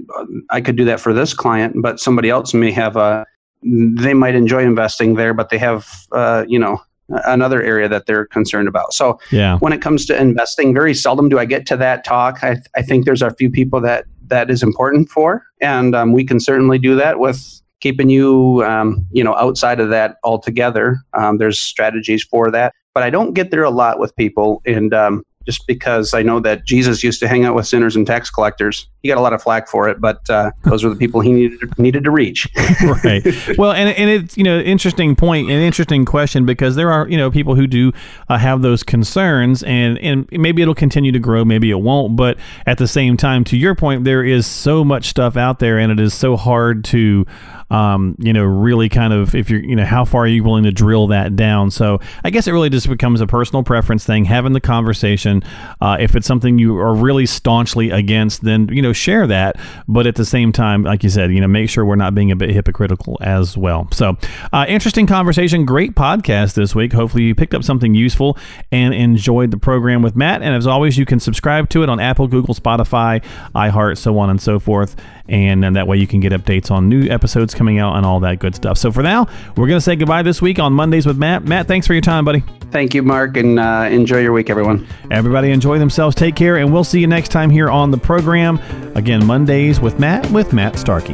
I 0.50 0.62
could 0.62 0.76
do 0.76 0.86
that 0.86 1.00
for 1.00 1.13
this 1.13 1.34
client, 1.34 1.76
but 1.82 2.00
somebody 2.00 2.30
else 2.30 2.54
may 2.54 2.72
have 2.72 2.96
a, 2.96 3.26
they 3.62 4.13
might 4.13 4.36
enjoy 4.36 4.63
investing 4.63 5.15
there, 5.15 5.34
but 5.34 5.50
they 5.50 5.58
have, 5.58 5.88
uh, 6.12 6.46
you 6.48 6.60
know, 6.60 6.82
another 7.10 7.62
area 7.62 7.89
that 7.89 8.06
they're 8.06 8.26
concerned 8.26 8.67
about. 8.67 8.93
So 8.93 9.19
yeah. 9.32 9.58
when 9.60 9.74
it 9.74 9.82
comes 9.82 10.06
to 10.08 10.19
investing, 10.19 10.74
very 10.74 10.93
seldom 10.93 11.30
do 11.30 11.38
I 11.39 11.46
get 11.46 11.65
to 11.67 11.78
that 11.78 12.06
talk. 12.06 12.43
I, 12.43 12.58
I 12.76 12.82
think 12.82 13.06
there's 13.06 13.22
a 13.22 13.32
few 13.32 13.50
people 13.50 13.82
that 13.82 14.06
that 14.28 14.50
is 14.50 14.63
important 14.63 15.10
for, 15.10 15.46
and 15.60 15.93
um, 15.93 16.13
we 16.13 16.24
can 16.24 16.39
certainly 16.39 16.80
do 16.80 16.96
that 16.96 17.19
with 17.19 17.62
keeping 17.84 18.10
you, 18.10 18.63
um, 18.65 19.06
you 19.12 19.22
know, 19.22 19.36
outside 19.36 19.82
of 19.82 19.89
that 19.89 20.15
altogether. 20.24 20.98
Um, 21.13 21.38
there's 21.38 21.60
strategies 21.60 22.24
for 22.24 22.50
that, 22.50 22.74
but 22.93 23.04
I 23.04 23.10
don't 23.10 23.34
get 23.34 23.52
there 23.52 23.63
a 23.63 23.69
lot 23.69 24.00
with 24.00 24.15
people, 24.15 24.62
and 24.65 24.93
um, 24.93 25.24
just 25.45 25.65
because 25.67 26.13
I 26.13 26.21
know 26.21 26.39
that 26.41 26.65
Jesus 26.65 27.03
used 27.03 27.19
to 27.21 27.27
hang 27.27 27.45
out 27.45 27.56
with 27.56 27.67
sinners 27.67 27.95
and 27.95 28.06
tax 28.06 28.29
collectors. 28.29 28.88
He 29.01 29.10
got 29.10 29.17
a 29.17 29.21
lot 29.21 29.34
of 29.34 29.41
flack 29.41 29.67
for 29.67 29.89
it, 29.89 29.99
but 29.99 30.29
uh, 30.29 30.51
those 30.63 30.84
were 30.84 30.89
the 30.89 30.95
people 30.95 31.21
he 31.21 31.32
needed 31.32 31.77
needed 31.77 32.03
to 32.06 32.12
reach. 32.12 32.47
right. 33.03 33.23
Well, 33.58 33.71
and 33.71 33.89
and 33.97 34.10
it's 34.10 34.38
you 34.38 34.43
know 34.43 34.60
interesting 34.60 35.15
point, 35.15 35.49
an 35.49 35.62
interesting 35.62 36.06
question 36.06 36.45
because 36.45 36.75
there 36.75 36.91
are 36.91 37.08
you 37.08 37.17
know 37.17 37.29
people 37.29 37.56
who 37.56 37.67
do 37.67 37.91
uh, 38.29 38.38
have 38.38 38.62
those 38.62 38.84
concerns, 38.84 39.63
and 39.63 39.97
and 39.99 40.27
maybe 40.32 40.62
it'll 40.62 40.75
continue 40.75 41.12
to 41.12 41.19
grow, 41.19 41.43
maybe 41.43 41.69
it 41.69 41.79
won't, 41.79 42.15
but 42.15 42.38
at 42.65 42.77
the 42.77 42.88
same 42.88 43.17
time, 43.17 43.43
to 43.45 43.58
your 43.58 43.75
point, 43.75 44.03
there 44.03 44.23
is 44.23 44.47
so 44.47 44.84
much 44.84 45.06
stuff 45.06 45.38
out 45.38 45.60
there, 45.60 45.77
and 45.77 45.91
it 45.91 45.99
is 45.99 46.13
so 46.13 46.38
hard 46.38 46.84
to 46.86 47.25
um, 47.73 48.15
you 48.19 48.34
know, 48.34 48.43
really 48.43 48.88
kind 48.88 49.13
of 49.13 49.34
if 49.34 49.49
you're, 49.49 49.60
you 49.60 49.75
know, 49.75 49.84
how 49.84 50.06
far 50.06 50.23
are 50.23 50.27
you 50.27 50.43
willing 50.43 50.63
to 50.65 50.71
drill 50.71 51.08
that 51.08 51.36
down? 51.36 51.71
So 51.71 51.99
I 52.23 52.29
guess 52.29 52.47
it 52.47 52.51
really 52.51 52.69
just 52.69 52.88
becomes 52.88 53.19
a 53.19 53.25
personal 53.25 53.63
preference 53.63 54.06
thing, 54.06 54.25
having 54.25 54.53
the 54.53 54.62
conversation 54.62 55.33
information. 55.34 55.78
Uh, 55.82 55.98
if 56.00 56.15
it's 56.15 56.28
something 56.28 56.60
you 56.60 56.78
are 56.78 56.93
really 56.93 57.26
staunchly 57.26 57.89
against, 57.89 58.43
then 58.43 58.67
you 58.69 58.82
know 58.82 58.93
share 58.93 59.28
that. 59.28 59.58
But 59.88 60.08
at 60.08 60.15
the 60.15 60.26
same 60.26 60.52
time, 60.52 60.84
like 60.84 61.04
you 61.04 61.10
said, 61.10 61.32
you 61.32 61.41
know 61.41 61.48
make 61.48 61.69
sure 61.69 61.86
we're 61.86 61.96
not 61.96 62.15
being 62.15 62.32
a 62.32 62.36
bit 62.36 62.52
hypocritical 62.52 63.17
as 63.22 63.58
well. 63.58 63.88
So 63.91 64.17
uh, 64.52 64.65
interesting 64.67 65.08
conversation, 65.08 65.65
great 65.65 65.96
podcast 65.96 66.54
this 66.54 66.76
week. 66.76 66.93
Hopefully 66.93 67.24
you 67.24 67.36
picked 67.36 67.54
up 67.54 67.63
something 67.63 67.93
useful 67.93 68.38
and 68.72 68.93
enjoyed 68.93 69.52
the 69.52 69.58
program 69.58 70.02
with 70.02 70.15
Matt. 70.15 70.41
And 70.41 70.56
as 70.56 70.67
always, 70.67 70.98
you 70.98 71.06
can 71.06 71.19
subscribe 71.19 71.69
to 71.69 71.84
it 71.84 71.89
on 71.89 72.00
Apple, 72.00 72.28
Google, 72.28 72.56
Spotify, 72.56 73.24
iHeart, 73.56 73.98
so 73.98 74.17
on 74.17 74.30
and 74.30 74.41
so 74.41 74.60
forth. 74.60 74.96
And, 75.28 75.63
and 75.63 75.76
that 75.76 75.88
way 75.88 75.98
you 75.98 76.08
can 76.08 76.19
get 76.19 76.34
updates 76.34 76.69
on 76.69 76.89
new 76.89 77.08
episodes 77.08 77.54
coming 77.54 77.80
out 77.80 77.96
and 77.96 78.06
all 78.06 78.19
that 78.22 78.39
good 78.39 78.56
stuff. 78.56 78.78
So 78.78 78.91
for 78.91 79.04
now, 79.04 79.26
we're 79.56 79.67
going 79.67 79.78
to 79.78 79.82
say 79.82 79.96
goodbye 79.96 80.22
this 80.22 80.41
week 80.41 80.60
on 80.60 80.74
Mondays 80.74 81.06
with 81.06 81.17
Matt. 81.17 81.46
Matt, 81.46 81.67
thanks 81.67 81.88
for 81.88 81.93
your 81.93 82.02
time, 82.02 82.26
buddy. 82.26 82.43
Thank 82.72 82.93
you, 82.93 83.04
Mark, 83.04 83.38
and 83.38 83.60
uh, 83.60 83.88
enjoy 83.89 84.19
your 84.19 84.34
week, 84.34 84.50
everyone. 84.50 84.88
Everybody 85.23 85.51
enjoy 85.51 85.79
themselves. 85.79 86.17
Take 86.17 86.36
care, 86.36 86.57
and 86.57 86.73
we'll 86.73 86.83
see 86.83 86.99
you 86.99 87.07
next 87.07 87.29
time 87.29 87.49
here 87.49 87.69
on 87.69 87.91
the 87.91 87.97
program. 87.97 88.59
Again, 88.93 89.25
Mondays 89.25 89.79
with 89.79 89.97
Matt 89.97 90.29
with 90.31 90.51
Matt 90.51 90.77
Starkey. 90.77 91.13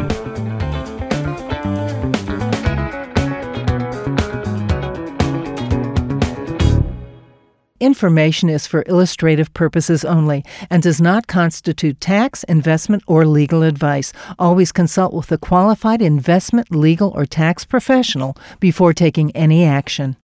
Information 7.80 8.50
is 8.50 8.66
for 8.66 8.84
illustrative 8.88 9.54
purposes 9.54 10.04
only 10.04 10.44
and 10.72 10.82
does 10.82 11.00
not 11.00 11.28
constitute 11.28 12.02
tax, 12.02 12.44
investment, 12.46 13.04
or 13.06 13.28
legal 13.28 13.62
advice. 13.62 14.12
Always 14.40 14.72
consult 14.72 15.14
with 15.14 15.32
a 15.32 15.38
qualified 15.38 16.02
investment, 16.02 16.76
legal, 16.76 17.12
or 17.12 17.28
tax 17.28 17.64
professional 17.64 18.36
before 18.60 18.92
taking 18.92 19.30
any 19.36 19.64
action. 19.64 20.18